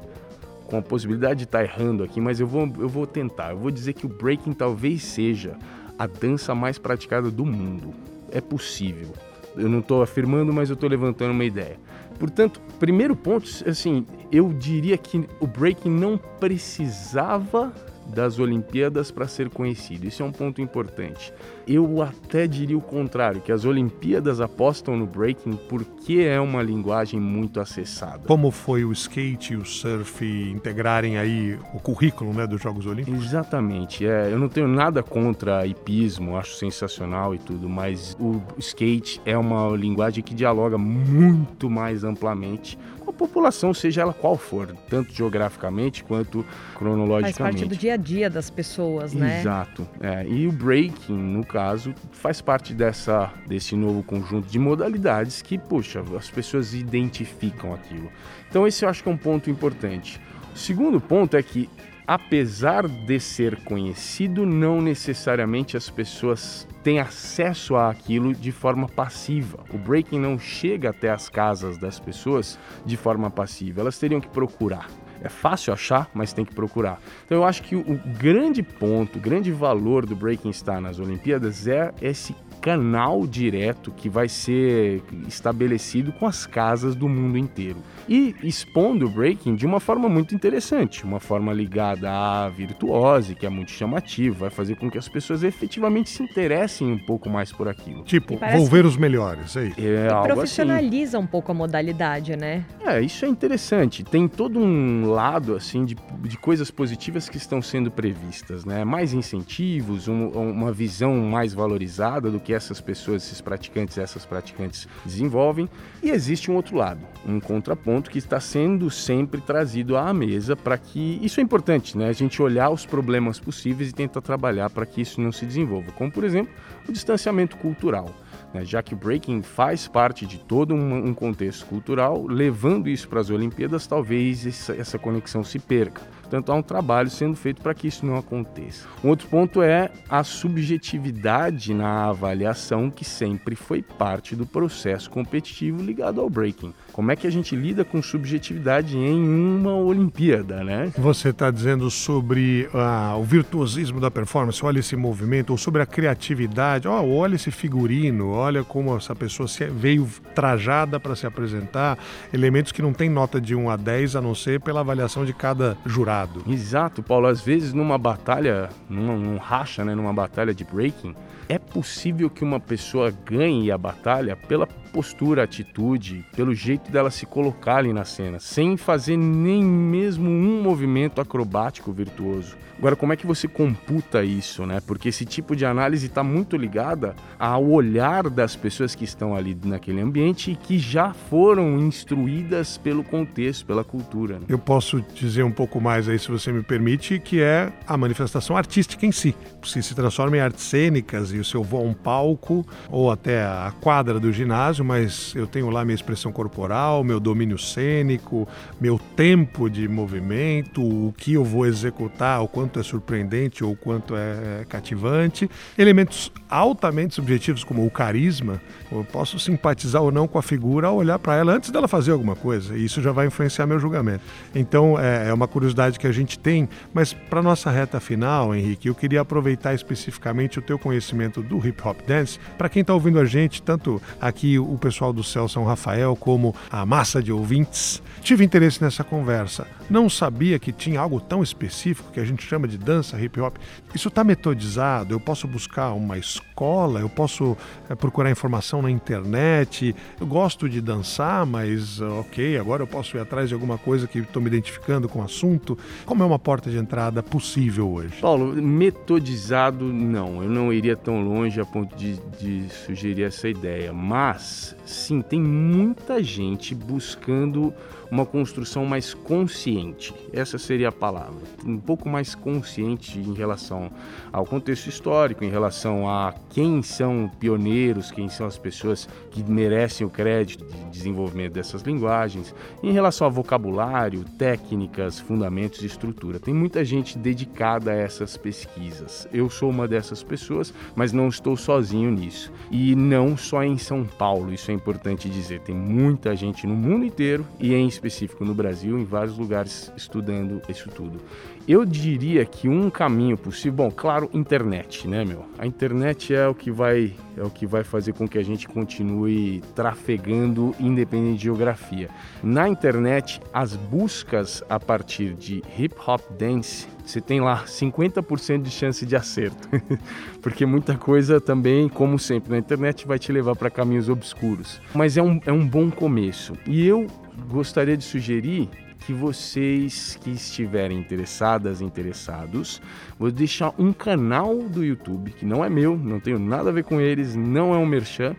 com 0.68 0.76
a 0.76 0.82
possibilidade 0.82 1.38
de 1.38 1.44
estar 1.46 1.64
errando 1.64 2.04
aqui, 2.04 2.20
mas 2.20 2.42
eu 2.42 2.46
vou, 2.46 2.70
eu 2.78 2.90
vou 2.90 3.08
tentar. 3.08 3.52
Eu 3.52 3.58
vou 3.60 3.72
dizer 3.72 3.94
que 3.94 4.06
o 4.06 4.10
breaking 4.10 4.52
talvez 4.52 5.02
seja 5.02 5.56
a 5.98 6.06
dança 6.06 6.54
mais 6.54 6.78
praticada 6.78 7.32
do 7.32 7.46
mundo. 7.46 7.94
É 8.30 8.42
possível. 8.42 9.14
Eu 9.56 9.70
não 9.70 9.80
estou 9.80 10.04
afirmando, 10.04 10.52
mas 10.52 10.70
eu 10.70 10.74
estou 10.74 10.90
levantando 10.90 11.32
uma 11.32 11.46
ideia. 11.46 11.78
Portanto, 12.20 12.60
primeiro 12.78 13.16
ponto, 13.16 13.48
assim, 13.66 14.06
eu 14.34 14.52
diria 14.52 14.98
que 14.98 15.26
o 15.40 15.48
breaking 15.48 15.92
não 15.92 16.18
precisava 16.18 17.72
das 18.08 18.40
Olimpíadas 18.40 19.12
para 19.12 19.28
ser 19.28 19.50
conhecido. 19.50 20.08
Isso 20.08 20.24
é 20.24 20.26
um 20.26 20.32
ponto 20.32 20.62
importante. 20.62 21.34
Eu 21.68 22.02
até 22.02 22.46
diria 22.48 22.78
o 22.78 22.82
contrário, 22.82 23.42
que 23.42 23.52
as 23.52 23.66
Olimpíadas 23.66 24.42
apostam 24.42 24.98
no 24.98 25.06
breaking 25.06 25.58
porque 25.70 26.20
é 26.20 26.40
uma 26.40 26.62
linguagem 26.62 27.20
muito 27.20 27.60
acessada. 27.60 28.24
Como 28.28 28.52
foi 28.52 28.84
o 28.84 28.92
skate 28.92 29.54
e 29.54 29.58
o 29.58 29.66
surf 29.66 30.26
integrarem 30.52 31.18
aí 31.18 31.58
o 31.74 31.80
currículo 31.80 32.34
né, 32.34 32.46
dos 32.46 32.62
Jogos 32.62 32.86
Olímpicos? 32.86 33.24
Exatamente. 33.24 34.06
É, 34.06 34.32
eu 34.32 34.38
não 34.38 34.50
tenho 34.50 34.68
nada 34.68 35.02
contra 35.02 35.66
hipismo, 35.66 36.38
acho 36.38 36.56
sensacional 36.56 37.34
e 37.34 37.38
tudo, 37.38 37.70
mas 37.70 38.18
o 38.20 38.42
skate 38.58 39.22
é 39.26 39.38
uma 39.38 39.70
linguagem 39.76 40.24
que 40.24 40.34
dialoga 40.34 40.78
muito 40.78 41.70
mais 41.70 42.04
amplamente 42.04 42.78
a 43.14 43.18
população, 43.18 43.74
seja 43.74 44.02
ela 44.02 44.14
qual 44.14 44.36
for, 44.36 44.76
tanto 44.90 45.14
geograficamente 45.14 46.04
quanto 46.04 46.46
cronologicamente. 46.76 47.38
Faz 47.38 47.56
parte 47.56 47.66
do 47.66 47.76
dia 47.76 47.94
a 47.94 47.98
dia 47.98 48.30
das 48.30 48.50
pessoas, 48.50 49.14
né? 49.14 49.40
Exato. 49.40 49.88
É, 50.02 50.28
e 50.28 50.48
o 50.48 50.52
breaking, 50.52 51.18
no 51.18 51.46
caso, 51.46 51.94
faz 52.12 52.42
parte 52.42 52.74
dessa, 52.74 53.32
desse 53.48 53.76
novo 53.76 54.04
conjunto 54.04 54.48
de 54.48 54.60
modalidades 54.60 55.42
que, 55.42 55.58
puxa, 55.58 56.04
as 56.18 56.30
pessoas 56.30 56.74
identificam 56.74 57.74
aquilo. 57.74 58.12
Então, 58.50 58.68
esse 58.68 58.84
eu 58.84 58.90
acho 58.90 59.04
que 59.04 59.10
é 59.10 59.12
um 59.12 59.18
ponto 59.18 59.50
importante. 59.50 60.20
O 60.54 60.58
segundo 60.58 61.00
ponto 61.00 61.38
é 61.38 61.44
que, 61.44 61.70
apesar 62.08 62.88
de 62.88 63.20
ser 63.20 63.64
conhecido, 63.64 64.46
não 64.46 64.82
necessariamente 64.82 65.78
as 65.78 65.90
pessoas 65.90 66.68
têm 66.84 67.00
acesso 67.00 67.76
àquilo 67.76 68.34
de 68.34 68.52
forma 68.52 68.88
passiva. 68.88 69.64
O 69.74 69.78
breaking 69.78 70.20
não 70.20 70.38
chega 70.38 70.90
até 70.90 71.10
as 71.10 71.30
casas 71.30 71.78
das 71.78 72.00
pessoas 72.00 72.60
de 72.86 72.98
forma 72.98 73.30
passiva, 73.30 73.82
elas 73.82 73.98
teriam 73.98 74.20
que 74.20 74.28
procurar. 74.28 74.88
É 75.22 75.30
fácil 75.30 75.72
achar, 75.72 76.10
mas 76.14 76.34
tem 76.34 76.44
que 76.44 76.54
procurar. 76.54 77.00
Então 77.26 77.38
eu 77.38 77.46
acho 77.46 77.64
que 77.64 77.78
o 77.78 77.98
grande 78.20 78.62
ponto, 78.62 79.18
o 79.18 79.22
grande 79.22 79.54
valor 79.54 80.06
do 80.06 80.18
Breaking 80.18 80.52
Star 80.52 80.82
nas 80.82 81.00
Olimpíadas 81.00 81.66
é 81.66 81.94
esse 82.02 82.36
canal 82.64 83.28
direto 83.28 83.92
que 83.92 84.08
vai 84.08 84.30
ser 84.30 85.04
estabelecido 85.28 86.14
com 86.14 86.26
as 86.26 86.46
casas 86.46 86.96
do 86.96 87.10
mundo 87.10 87.38
inteiro. 87.38 87.76
E 88.08 88.34
expondo 88.42 89.06
o 89.06 89.10
breaking 89.10 89.56
de 89.56 89.66
uma 89.66 89.82
forma 89.82 90.08
muito 90.08 90.34
interessante, 90.34 91.04
uma 91.04 91.20
forma 91.20 91.52
ligada 91.52 92.10
à 92.10 92.48
virtuose, 92.48 93.36
que 93.36 93.46
é 93.46 93.50
muito 93.50 93.70
chamativo, 93.72 94.40
vai 94.40 94.50
fazer 94.50 94.78
com 94.78 94.90
que 94.90 94.98
as 94.98 95.10
pessoas 95.10 95.44
efetivamente 95.44 96.10
se 96.10 96.24
interessem 96.24 96.90
um 96.90 96.98
pouco 96.98 97.30
mais 97.30 97.52
por 97.52 97.68
aquilo. 97.68 98.04
Tipo, 98.04 98.38
vou 98.38 98.66
ver 98.66 98.86
os 98.86 98.96
melhores, 98.96 99.58
é 99.58 99.66
isso. 99.66 99.82
É, 99.82 100.08
e 100.08 100.24
profissionaliza 100.24 101.18
assim. 101.18 101.26
um 101.26 101.28
pouco 101.28 101.52
a 101.52 101.54
modalidade, 101.56 102.38
né? 102.38 102.64
É, 102.86 103.02
isso 103.02 103.26
é 103.26 103.28
interessante. 103.28 104.06
Tem 104.06 104.26
todo 104.26 104.58
um 104.58 105.12
lado, 105.12 105.56
assim, 105.56 105.84
de, 105.84 105.98
de 106.22 106.38
coisas 106.38 106.72
positivas 106.72 107.28
que 107.28 107.36
estão 107.36 107.62
sendo 107.62 107.92
previstas, 107.92 108.64
né? 108.64 108.86
Mais 108.86 109.14
incentivos, 109.14 110.08
um, 110.08 110.30
uma 110.30 110.72
visão 110.72 111.14
mais 111.18 111.54
valorizada 111.54 112.32
do 112.32 112.40
que 112.40 112.53
essas 112.54 112.80
pessoas, 112.82 113.24
esses 113.24 113.42
praticantes, 113.42 113.98
essas 113.98 114.26
praticantes 114.26 114.88
desenvolvem. 115.06 115.70
E 116.02 116.10
existe 116.10 116.50
um 116.52 116.56
outro 116.56 116.76
lado, 116.76 117.02
um 117.26 117.40
contraponto 117.40 118.10
que 118.10 118.18
está 118.18 118.40
sendo 118.40 118.90
sempre 118.90 119.42
trazido 119.42 119.98
à 119.98 120.14
mesa 120.14 120.56
para 120.56 120.78
que 120.78 121.20
isso 121.22 121.40
é 121.40 121.44
importante, 121.44 121.98
né? 121.98 122.10
A 122.10 122.14
gente 122.14 122.42
olhar 122.42 122.70
os 122.70 122.86
problemas 122.86 123.40
possíveis 123.40 123.90
e 123.90 123.94
tentar 123.94 124.22
trabalhar 124.22 124.70
para 124.70 124.86
que 124.86 125.02
isso 125.02 125.20
não 125.22 125.32
se 125.32 125.46
desenvolva, 125.46 125.92
como 125.92 126.12
por 126.12 126.24
exemplo 126.24 126.54
o 126.88 126.92
distanciamento 126.92 127.58
cultural. 127.58 128.14
Né? 128.54 128.64
Já 128.64 128.84
que 128.84 128.94
o 128.94 128.98
breaking 128.98 129.42
faz 129.42 129.88
parte 129.88 130.26
de 130.26 130.38
todo 130.38 130.76
um, 130.76 131.14
contexto 131.14 131.66
cultural, 131.66 132.26
levando 132.28 132.88
isso 132.88 133.08
para 133.10 133.20
as 133.20 133.30
Olimpíadas, 133.30 133.88
talvez 133.88 134.70
essa 134.70 135.00
conexão 135.00 135.44
se 135.44 135.58
perca. 135.58 136.02
Portanto, 136.34 136.52
há 136.52 136.56
um 136.56 136.64
trabalho 136.64 137.12
sendo 137.12 137.36
feito 137.36 137.62
para 137.62 137.76
que 137.76 137.88
isso 137.88 138.04
não 138.04 138.18
aconteça. 138.18 138.88
Um 139.04 139.10
outro 139.10 139.28
ponto 139.28 139.62
é 139.62 139.92
a 140.10 140.24
subjetividade 140.24 141.76
na 141.76 142.06
avaliação, 142.06 142.90
que 142.90 143.06
sempre 143.06 143.56
foi 143.56 143.84
parte 143.84 144.36
do 144.36 144.44
processo 144.44 145.12
competitivo 145.12 145.84
ligado 145.84 146.20
ao 146.20 146.28
breaking. 146.28 146.74
Como 146.94 147.12
é 147.12 147.16
que 147.16 147.26
a 147.26 147.32
gente 147.32 147.56
lida 147.56 147.84
com 147.84 148.04
subjetividade 148.04 148.96
em 148.96 149.20
uma 149.20 149.74
Olimpíada, 149.76 150.64
né? 150.64 150.94
Você 150.96 151.30
está 151.30 151.50
dizendo 151.50 151.90
sobre 151.90 152.70
ah, 152.72 153.16
o 153.18 153.24
virtuosismo 153.24 154.00
da 154.00 154.12
performance, 154.12 154.64
olha 154.64 154.80
esse 154.80 154.96
movimento, 154.96 155.50
ou 155.50 155.58
sobre 155.58 155.82
a 155.82 155.88
criatividade, 155.88 156.88
oh, 156.88 157.18
olha 157.18 157.34
esse 157.34 157.50
figurino, 157.50 158.30
olha 158.30 158.64
como 158.64 158.96
essa 158.96 159.16
pessoa 159.16 159.50
veio 159.72 160.08
trajada 160.36 161.00
para 161.00 161.16
se 161.16 161.26
apresentar, 161.26 161.98
elementos 162.32 162.72
que 162.72 162.82
não 162.82 162.94
tem 162.94 163.10
nota 163.10 163.42
de 163.42 163.56
1 163.56 163.72
a 163.72 163.76
10, 163.76 164.16
a 164.16 164.22
não 164.22 164.36
ser 164.36 164.62
pela 164.62 164.82
avaliação 164.82 165.26
de 165.26 165.34
cada 165.34 165.76
jurado. 165.88 166.44
Exato, 166.48 167.02
Paulo. 167.02 167.26
Às 167.26 167.42
vezes 167.42 167.74
numa 167.74 167.98
batalha, 167.98 168.70
num, 168.88 169.18
num 169.18 169.38
racha, 169.38 169.84
né, 169.84 169.96
numa 169.96 170.14
batalha 170.14 170.54
de 170.54 170.64
breaking, 170.64 171.16
é 171.50 171.58
possível 171.58 172.30
que 172.30 172.44
uma 172.44 172.60
pessoa 172.60 173.12
ganhe 173.26 173.72
a 173.72 173.78
batalha 173.78 174.36
pela 174.36 174.68
postura, 174.94 175.44
atitude, 175.44 176.24
pelo 176.36 176.54
jeito 176.54 176.83
dela 176.92 177.10
se 177.10 177.26
colocar 177.26 177.78
ali 177.78 177.94
na 177.94 178.06
cena, 178.06 178.40
sem 178.40 178.78
fazer 178.78 179.18
nem 179.18 179.64
mesmo 179.64 180.30
um 180.30 180.62
movimento 180.62 181.22
acrobático 181.22 181.92
virtuoso. 181.92 182.58
Agora, 182.78 182.96
como 182.96 183.14
é 183.14 183.16
que 183.16 183.26
você 183.26 183.48
computa 183.48 184.24
isso, 184.24 184.66
né? 184.66 184.82
Porque 184.86 185.10
esse 185.10 185.26
tipo 185.26 185.56
de 185.56 185.66
análise 185.66 186.08
está 186.08 186.24
muito 186.24 186.58
ligada 186.58 187.16
ao 187.40 187.64
olhar 187.66 188.30
das 188.30 188.56
pessoas 188.56 188.94
que 188.94 189.06
estão 189.06 189.36
ali 189.36 189.58
naquele 189.64 190.02
ambiente 190.02 190.52
e 190.52 190.56
que 190.56 190.78
já 190.80 191.14
foram 191.14 191.80
instruídas 191.80 192.78
pelo 192.78 193.04
contexto, 193.04 193.66
pela 193.66 193.84
cultura. 193.84 194.40
Né? 194.40 194.46
Eu 194.50 194.58
posso 194.58 195.02
dizer 195.14 195.44
um 195.44 195.52
pouco 195.52 195.80
mais 195.80 196.10
aí, 196.10 196.20
se 196.20 196.30
você 196.30 196.52
me 196.52 196.64
permite, 196.64 197.20
que 197.20 197.42
é 197.42 197.72
a 197.88 197.96
manifestação 197.96 198.58
artística 198.58 199.06
em 199.06 199.12
si. 199.12 199.36
Se 199.64 199.82
se 199.82 199.96
transforma 199.96 200.36
em 200.36 200.40
artes 200.42 200.64
cênicas 200.64 201.32
e 201.32 201.38
o 201.38 201.46
seu 201.46 201.64
voo 201.64 201.82
a 201.82 201.84
um 201.84 201.94
palco 201.94 202.66
ou 202.90 203.12
até 203.12 203.44
a 203.44 203.72
quadra 203.80 204.20
do 204.20 204.32
ginásio, 204.32 204.84
mas 204.84 205.34
eu 205.36 205.48
tenho 205.48 205.70
lá 205.70 205.86
minha 205.86 205.96
expressão 205.96 206.32
corporal 206.32 206.73
corporal, 206.74 207.04
meu 207.04 207.20
domínio 207.20 207.58
cênico, 207.58 208.48
meu 208.82 209.00
tempo 209.16 209.70
de 209.70 209.88
movimento, 209.88 210.82
o 210.82 211.14
que 211.16 211.34
eu 211.34 211.44
vou 211.44 211.66
executar, 211.66 212.42
o 212.42 212.48
quanto 212.48 212.80
é 212.80 212.84
surpreendente 212.84 213.64
ou 213.64 213.74
o 213.74 213.76
quanto 213.76 214.16
é 214.16 214.66
cativante. 214.68 215.50
Elementos 215.78 216.32
altamente 216.50 217.14
subjetivos, 217.14 217.64
como 217.64 217.86
o 217.86 217.92
carisma, 217.92 218.60
eu 218.92 219.06
posso 219.12 219.38
simpatizar 219.40 220.02
ou 220.02 220.12
não 220.12 220.28
com 220.28 220.38
a 220.38 220.42
figura 220.42 220.88
ao 220.88 220.96
olhar 220.96 221.20
para 221.20 221.36
ela 221.36 221.54
antes 221.54 221.70
dela 221.70 221.88
fazer 221.88 222.12
alguma 222.12 222.36
coisa, 222.36 222.76
e 222.76 222.86
isso 222.86 223.02
já 223.02 223.12
vai 223.12 223.28
influenciar 223.28 223.68
meu 223.68 223.80
julgamento. 223.80 224.24
Então, 224.56 225.00
é, 225.00 225.30
é 225.30 225.34
uma 225.34 225.48
curiosidade 225.48 226.00
que 226.00 226.08
a 226.08 226.12
gente 226.12 226.40
tem, 226.40 226.68
mas 226.94 227.14
para 227.14 227.42
nossa 227.42 227.70
reta 227.70 228.00
final, 228.00 228.56
Henrique, 228.56 228.88
eu 228.88 228.96
queria 228.96 229.22
aproveitar 229.22 229.74
especificamente 229.74 230.60
o 230.60 230.62
teu 230.62 230.80
conhecimento 230.80 231.42
do 231.42 231.58
hip 231.66 231.82
hop 231.86 232.00
dance 232.08 232.40
para 232.58 232.70
quem 232.70 232.82
está 232.82 232.94
ouvindo 232.94 233.20
a 233.20 233.26
gente, 233.26 233.62
tanto 233.62 234.02
aqui 234.20 234.58
o 234.58 234.78
pessoal 234.78 235.14
do 235.14 235.24
Céu 235.24 235.48
São 235.48 235.64
Rafael 235.64 236.16
como 236.16 236.56
a 236.72 236.86
massa 236.86 237.22
de 237.22 237.32
ouvintes. 237.32 238.02
Tive 238.22 238.44
interesse 238.44 238.82
nessa 238.82 239.04
conversa. 239.04 239.68
Não 239.90 240.10
sabia 240.10 240.58
que 240.58 240.72
tinha 240.72 241.00
algo 241.00 241.20
tão 241.20 241.44
específico 241.44 242.12
que 242.12 242.20
a 242.20 242.26
gente 242.26 242.44
chama 242.46 242.68
de 242.68 242.78
dança 242.78 243.20
hip 243.20 243.40
hop. 243.40 243.58
Isso 243.94 244.08
está 244.08 244.24
metodizado? 244.24 245.14
Eu 245.14 245.20
posso 245.20 245.48
buscar 245.48 245.92
uma 245.94 246.18
escola? 246.18 247.00
Eu 247.00 247.10
posso 247.10 247.58
é, 247.90 247.96
procurar 247.96 248.32
informação 248.32 248.82
na 248.82 248.90
internet? 248.90 249.96
Eu 250.20 250.26
gosto 250.26 250.70
de 250.70 250.80
dançar, 250.80 251.46
mas 251.46 252.00
ok, 252.02 252.58
agora 252.58 252.84
eu 252.84 252.88
posso 252.88 253.18
ir 253.18 253.20
atrás 253.20 253.50
de 253.50 253.54
alguma 253.54 253.78
coisa 253.78 254.08
que 254.08 254.20
estou 254.20 254.42
me 254.42 254.48
identificando 254.48 255.10
com 255.10 255.20
o 255.20 255.24
assunto. 255.24 255.78
Como 256.06 256.24
é 256.24 256.26
uma 256.26 256.40
porta 256.40 256.70
de 256.70 256.78
entrada 256.78 257.22
possível 257.22 257.92
hoje? 257.92 258.22
Paulo, 258.22 258.54
metodizado 258.54 259.86
não. 259.86 260.42
Eu 260.42 260.50
não 260.50 260.72
iria 260.72 260.96
tão 260.96 261.22
longe 261.22 261.60
a 261.60 261.66
ponto 261.66 261.96
de, 261.96 262.18
de 262.40 262.70
sugerir 262.86 263.24
essa 263.24 263.50
ideia. 263.50 263.92
Mas, 263.92 264.76
sim, 264.86 265.22
tem 265.22 265.40
muita 265.42 266.22
gente 266.22 266.74
buscando 266.76 267.74
uma 268.14 268.28
construção 268.28 268.86
mais 268.86 269.12
consciente. 269.12 270.14
Essa 270.32 270.60
seria 270.60 270.90
a 270.90 270.92
palavra. 270.92 271.42
Um 271.66 271.80
pouco 271.80 272.08
mais 272.08 272.36
consciente 272.36 273.18
em 273.18 273.34
relação 273.34 273.90
ao 274.32 274.46
contexto 274.46 274.88
histórico, 274.88 275.44
em 275.44 275.50
relação 275.50 276.08
a 276.08 276.32
quem 276.52 276.84
são 276.84 277.28
pioneiros, 277.40 278.12
quem 278.12 278.30
são 278.30 278.46
as 278.46 278.56
pessoas 278.56 279.10
que 279.32 279.44
merecem 279.44 280.06
o 280.06 280.12
crédito 280.12 280.64
de 280.64 280.92
desenvolvimento 280.92 281.54
dessas 281.54 281.82
linguagens, 281.82 282.54
em 282.84 282.92
relação 282.92 283.26
a 283.26 283.32
vocabulário, 283.32 284.24
técnicas, 284.38 285.20
fundamentos 285.20 285.82
e 285.82 285.88
estrutura. 285.88 286.40
Tem 286.40 286.54
muita 286.54 286.86
gente 286.86 287.18
dedicada 287.18 287.90
a 287.90 287.96
essas 287.96 288.38
pesquisas. 288.38 289.28
Eu 289.34 289.50
sou 289.50 289.72
uma 289.72 289.88
dessas 289.88 290.22
pessoas, 290.22 290.72
mas 290.96 291.12
não 291.12 291.30
estou 291.30 291.58
sozinho 291.58 292.12
nisso. 292.12 292.52
E 292.70 292.96
não 292.96 293.36
só 293.36 293.64
em 293.64 293.80
São 293.80 294.06
Paulo, 294.06 294.54
isso 294.54 294.70
é 294.70 294.74
importante 294.76 295.28
dizer. 295.28 295.62
Tem 295.62 295.74
muita 295.74 296.36
gente 296.36 296.68
no 296.68 296.76
mundo 296.76 297.06
inteiro 297.06 297.44
e 297.60 297.74
em 297.74 297.88
específico 298.04 298.44
no 298.44 298.54
Brasil, 298.54 299.00
em 299.00 299.06
vários 299.06 299.38
lugares 299.38 299.92
estudando 299.96 300.62
isso 300.68 300.90
tudo. 300.90 301.20
Eu 301.66 301.86
diria 301.86 302.46
que 302.46 302.68
um 302.68 302.90
caminho 302.90 303.38
possível, 303.38 303.72
bom, 303.74 303.92
claro, 303.92 304.30
internet, 304.34 305.08
né, 305.08 305.24
meu? 305.24 305.46
A 305.58 305.66
internet 305.66 306.36
é 306.36 306.46
o 306.48 306.54
que 306.54 306.70
vai 306.70 307.16
é 307.36 307.42
o 307.42 307.50
que 307.50 307.66
vai 307.66 307.84
fazer 307.84 308.14
com 308.14 308.28
que 308.28 308.38
a 308.38 308.44
gente 308.44 308.68
continue 308.68 309.62
trafegando 309.74 310.76
independente 310.80 311.38
de 311.38 311.44
geografia. 311.46 312.10
Na 312.44 312.68
internet, 312.68 313.42
as 313.52 313.76
buscas 313.76 314.64
a 314.70 314.80
partir 314.80 315.34
de 315.34 315.64
hip 315.78 315.96
hop 316.06 316.22
dance, 316.38 316.88
você 317.06 317.20
tem 317.20 317.42
lá 317.42 317.64
50% 317.66 318.62
de 318.62 318.72
chance 318.72 319.06
de 319.06 319.16
acerto. 319.16 319.68
Porque 320.42 320.66
muita 320.66 320.96
coisa 320.96 321.40
também, 321.40 321.90
como 321.90 322.18
sempre 322.18 322.52
na 322.52 322.58
internet, 322.58 323.06
vai 323.06 323.20
te 323.20 323.32
levar 323.32 323.56
para 323.56 323.70
caminhos 323.70 324.10
obscuros. 324.10 324.82
Mas 324.94 325.18
é 325.18 325.22
um, 325.22 325.40
é 325.46 325.52
um 325.52 325.68
bom 325.68 325.92
começo. 325.92 326.54
E 326.66 326.86
eu 326.86 327.08
gostaria 327.50 327.98
de 327.98 328.04
sugerir 328.04 328.70
que 329.06 329.14
vocês 329.14 330.18
que 330.22 330.32
estiverem 330.32 330.98
interessadas, 330.98 331.82
interessados, 331.82 332.82
vou 333.20 333.30
deixar 333.30 333.74
um 333.78 333.92
canal 333.92 334.58
do 334.64 334.84
YouTube, 334.84 335.32
que 335.32 335.46
não 335.46 335.64
é 335.64 335.70
meu, 335.70 335.98
não 335.98 336.22
tenho 336.22 336.40
nada 336.40 336.70
a 336.70 336.74
ver 336.74 336.86
com 336.86 337.02
eles, 337.02 337.36
não 337.36 337.74
é 337.74 337.78
um 337.78 337.86
merchan, 337.86 338.34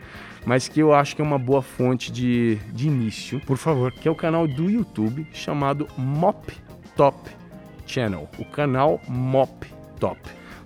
mas 0.47 0.67
que 0.67 0.81
eu 0.81 0.95
acho 0.95 1.15
que 1.15 1.21
é 1.21 1.25
uma 1.25 1.39
boa 1.39 1.61
fonte 1.61 2.11
de, 2.11 2.57
de 2.73 2.87
início. 2.87 3.41
Por 3.41 3.57
favor. 3.57 3.93
Que 3.93 4.09
é 4.09 4.11
o 4.11 4.15
canal 4.15 4.47
do 4.47 4.71
YouTube 4.71 5.27
chamado 5.33 5.87
Mop 5.97 6.53
Top 6.97 7.19
Channel. 7.95 8.29
O 8.39 8.45
canal 8.45 9.01
Mop 9.09 9.67
Top. 10.01 10.19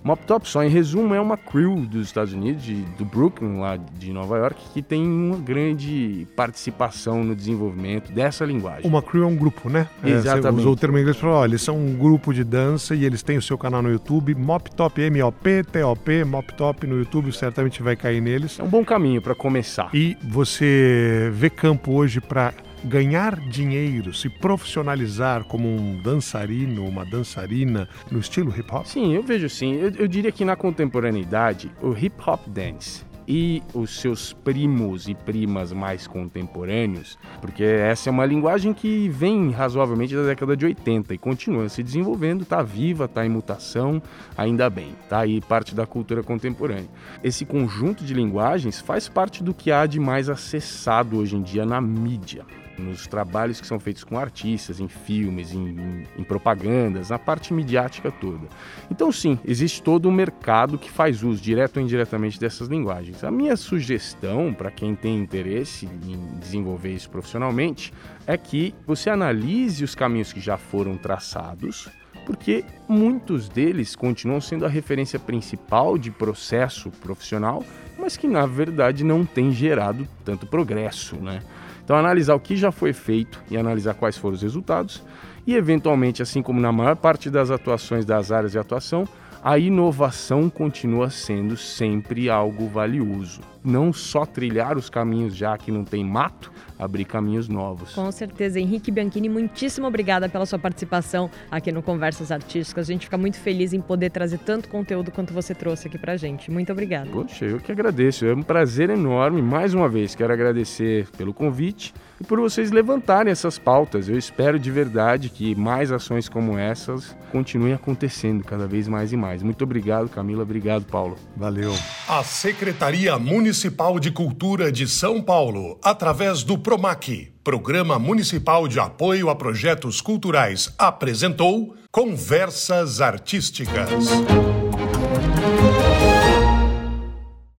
Mop 0.03 0.25
Top, 0.25 0.47
só 0.47 0.63
em 0.63 0.69
resumo, 0.69 1.13
é 1.13 1.19
uma 1.19 1.35
crew 1.37 1.85
dos 1.85 2.07
Estados 2.07 2.33
Unidos, 2.33 2.63
de, 2.63 2.81
do 2.97 3.03
Brooklyn, 3.03 3.59
lá 3.59 3.75
de 3.75 4.13
Nova 4.13 4.37
York, 4.37 4.61
que 4.73 4.81
tem 4.81 5.05
uma 5.05 5.37
grande 5.37 6.25
participação 6.35 7.23
no 7.23 7.35
desenvolvimento 7.35 8.11
dessa 8.11 8.45
linguagem. 8.45 8.89
Uma 8.89 9.01
crew 9.01 9.23
é 9.23 9.27
um 9.27 9.35
grupo, 9.35 9.69
né? 9.69 9.87
Exatamente. 10.03 10.47
É, 10.47 10.51
você 10.51 10.59
usou 10.61 10.73
o 10.73 10.75
termo 10.75 10.97
em 10.97 11.01
inglês 11.01 11.17
para 11.17 11.29
olha, 11.29 11.51
eles 11.51 11.61
são 11.61 11.77
um 11.77 11.95
grupo 11.95 12.33
de 12.33 12.45
dança 12.45 12.95
e 12.95 13.03
eles 13.03 13.21
têm 13.21 13.37
o 13.37 13.41
seu 13.41 13.57
canal 13.57 13.81
no 13.81 13.91
YouTube, 13.91 14.33
Mop 14.35 14.71
Top, 14.71 14.99
M-O-P, 15.01 15.63
T-O-P, 15.65 16.23
Mop 16.23 16.53
Top 16.53 16.87
no 16.87 16.97
YouTube, 16.97 17.31
certamente 17.33 17.83
vai 17.83 17.97
cair 17.97 18.21
neles. 18.21 18.57
É 18.57 18.63
um 18.63 18.69
bom 18.69 18.85
caminho 18.85 19.21
para 19.21 19.35
começar. 19.35 19.89
E 19.93 20.17
você 20.23 21.29
vê 21.33 21.49
campo 21.49 21.91
hoje 21.91 22.21
para 22.21 22.53
ganhar 22.83 23.39
dinheiro, 23.39 24.13
se 24.13 24.29
profissionalizar 24.29 25.43
como 25.43 25.67
um 25.67 26.01
dançarino, 26.01 26.85
uma 26.85 27.05
dançarina 27.05 27.87
no 28.11 28.19
estilo 28.19 28.53
hip 28.57 28.73
hop? 28.73 28.85
Sim, 28.85 29.13
eu 29.13 29.23
vejo 29.23 29.49
sim. 29.49 29.75
Eu, 29.75 29.91
eu 29.91 30.07
diria 30.07 30.31
que 30.31 30.45
na 30.45 30.55
contemporaneidade, 30.55 31.71
o 31.81 31.95
hip 31.97 32.15
hop 32.25 32.47
dance 32.47 33.09
e 33.29 33.61
os 33.75 34.01
seus 34.01 34.33
primos 34.33 35.07
e 35.07 35.13
primas 35.13 35.71
mais 35.71 36.07
contemporâneos, 36.07 37.15
porque 37.39 37.63
essa 37.63 38.09
é 38.09 38.11
uma 38.11 38.25
linguagem 38.25 38.73
que 38.73 39.07
vem 39.07 39.51
razoavelmente 39.51 40.15
da 40.15 40.23
década 40.23 40.57
de 40.57 40.65
80 40.65 41.13
e 41.13 41.17
continua 41.19 41.69
se 41.69 41.83
desenvolvendo, 41.83 42.41
está 42.41 42.63
viva, 42.63 43.05
está 43.05 43.23
em 43.23 43.29
mutação, 43.29 44.01
ainda 44.35 44.67
bem, 44.67 44.95
está 45.03 45.19
aí 45.19 45.39
parte 45.41 45.75
da 45.75 45.85
cultura 45.85 46.23
contemporânea. 46.23 46.89
Esse 47.23 47.45
conjunto 47.45 48.03
de 48.03 48.15
linguagens 48.15 48.81
faz 48.81 49.07
parte 49.07 49.43
do 49.43 49.53
que 49.53 49.71
há 49.71 49.85
de 49.85 49.99
mais 49.99 50.27
acessado 50.27 51.17
hoje 51.17 51.35
em 51.35 51.43
dia 51.43 51.67
na 51.67 51.79
mídia 51.79 52.43
nos 52.79 53.05
trabalhos 53.05 53.61
que 53.61 53.67
são 53.67 53.79
feitos 53.79 54.03
com 54.03 54.17
artistas, 54.17 54.79
em 54.79 54.87
filmes, 54.87 55.53
em, 55.53 55.67
em, 55.67 56.07
em, 56.17 56.23
propagandas, 56.23 57.09
na 57.09 57.19
parte 57.19 57.53
midiática 57.53 58.11
toda. 58.11 58.47
Então, 58.89 59.11
sim, 59.11 59.37
existe 59.45 59.83
todo 59.83 60.09
um 60.09 60.11
mercado 60.11 60.77
que 60.77 60.89
faz 60.89 61.21
uso, 61.23 61.41
direto 61.41 61.77
ou 61.77 61.83
indiretamente, 61.83 62.39
dessas 62.39 62.67
linguagens. 62.67 63.23
A 63.23 63.31
minha 63.31 63.55
sugestão 63.55 64.53
para 64.53 64.71
quem 64.71 64.95
tem 64.95 65.17
interesse 65.17 65.85
em 65.85 66.39
desenvolver 66.39 66.93
isso 66.93 67.09
profissionalmente 67.09 67.93
é 68.25 68.37
que 68.37 68.73
você 68.87 69.09
analise 69.09 69.83
os 69.83 69.93
caminhos 69.93 70.33
que 70.33 70.39
já 70.39 70.57
foram 70.57 70.97
traçados 70.97 71.89
porque 72.29 72.63
muitos 72.87 73.49
deles 73.49 73.95
continuam 73.95 74.39
sendo 74.39 74.63
a 74.63 74.69
referência 74.69 75.17
principal 75.17 75.97
de 75.97 76.11
processo 76.11 76.91
profissional, 76.91 77.65
mas 77.97 78.15
que 78.15 78.27
na 78.27 78.45
verdade 78.45 79.03
não 79.03 79.25
tem 79.25 79.51
gerado 79.51 80.07
tanto 80.23 80.45
progresso, 80.45 81.15
né? 81.15 81.41
Então, 81.89 81.97
analisar 81.97 82.35
o 82.35 82.39
que 82.39 82.55
já 82.55 82.71
foi 82.71 82.93
feito 82.93 83.41
e 83.49 83.57
analisar 83.57 83.95
quais 83.95 84.15
foram 84.15 84.35
os 84.35 84.43
resultados, 84.43 85.03
e 85.47 85.55
eventualmente, 85.55 86.21
assim 86.21 86.39
como 86.39 86.61
na 86.61 86.71
maior 86.71 86.95
parte 86.95 87.31
das 87.31 87.49
atuações 87.49 88.05
das 88.05 88.31
áreas 88.31 88.51
de 88.51 88.59
atuação, 88.59 89.07
a 89.43 89.57
inovação 89.57 90.49
continua 90.49 91.09
sendo 91.09 91.55
sempre 91.55 92.29
algo 92.29 92.67
valioso. 92.67 93.41
Não 93.63 93.91
só 93.91 94.25
trilhar 94.25 94.77
os 94.77 94.89
caminhos 94.89 95.35
já 95.35 95.57
que 95.57 95.71
não 95.71 95.83
tem 95.83 96.03
mato, 96.03 96.51
abrir 96.77 97.05
caminhos 97.05 97.47
novos. 97.47 97.93
Com 97.93 98.11
certeza. 98.11 98.59
Henrique 98.59 98.91
Bianchini, 98.91 99.29
muitíssimo 99.29 99.87
obrigada 99.87 100.29
pela 100.29 100.45
sua 100.45 100.59
participação 100.59 101.29
aqui 101.51 101.71
no 101.71 101.81
Conversas 101.81 102.31
Artísticas. 102.31 102.89
A 102.89 102.93
gente 102.93 103.05
fica 103.05 103.17
muito 103.17 103.37
feliz 103.37 103.73
em 103.73 103.81
poder 103.81 104.09
trazer 104.11 104.39
tanto 104.39 104.69
conteúdo 104.69 105.11
quanto 105.11 105.33
você 105.33 105.53
trouxe 105.53 105.87
aqui 105.87 105.97
pra 105.97 106.15
gente. 106.17 106.49
Muito 106.51 106.71
obrigada. 106.71 107.09
Poxa, 107.09 107.45
eu 107.45 107.59
que 107.59 107.71
agradeço. 107.71 108.25
É 108.25 108.33
um 108.33 108.43
prazer 108.43 108.89
enorme. 108.89 109.41
Mais 109.41 109.73
uma 109.73 109.89
vez, 109.89 110.15
quero 110.15 110.31
agradecer 110.31 111.07
pelo 111.17 111.33
convite 111.33 111.93
e 112.19 112.23
por 112.23 112.39
vocês 112.39 112.71
levantarem 112.71 113.31
essas 113.31 113.57
pautas. 113.57 114.09
Eu 114.09 114.17
espero 114.17 114.59
de 114.59 114.69
verdade 114.69 115.29
que 115.29 115.55
mais 115.55 115.91
ações 115.91 116.27
como 116.27 116.57
essas 116.57 117.15
continuem 117.31 117.73
acontecendo 117.73 118.43
cada 118.43 118.67
vez 118.67 118.87
mais 118.87 119.13
e 119.13 119.17
mais. 119.17 119.41
Muito 119.41 119.63
obrigado, 119.63 120.09
Camila. 120.09 120.43
Obrigado, 120.43 120.85
Paulo. 120.85 121.17
Valeu. 121.35 121.73
A 122.07 122.23
Secretaria 122.23 123.17
Municipal 123.17 123.99
de 123.99 124.11
Cultura 124.11 124.71
de 124.71 124.87
São 124.87 125.21
Paulo, 125.21 125.79
através 125.83 126.43
do 126.43 126.57
PROMAC, 126.57 127.31
Programa 127.43 127.97
Municipal 127.97 128.67
de 128.67 128.79
Apoio 128.79 129.29
a 129.29 129.35
Projetos 129.35 130.01
Culturais, 130.01 130.73
apresentou 130.77 131.75
Conversas 131.91 133.01
Artísticas. 133.01 134.09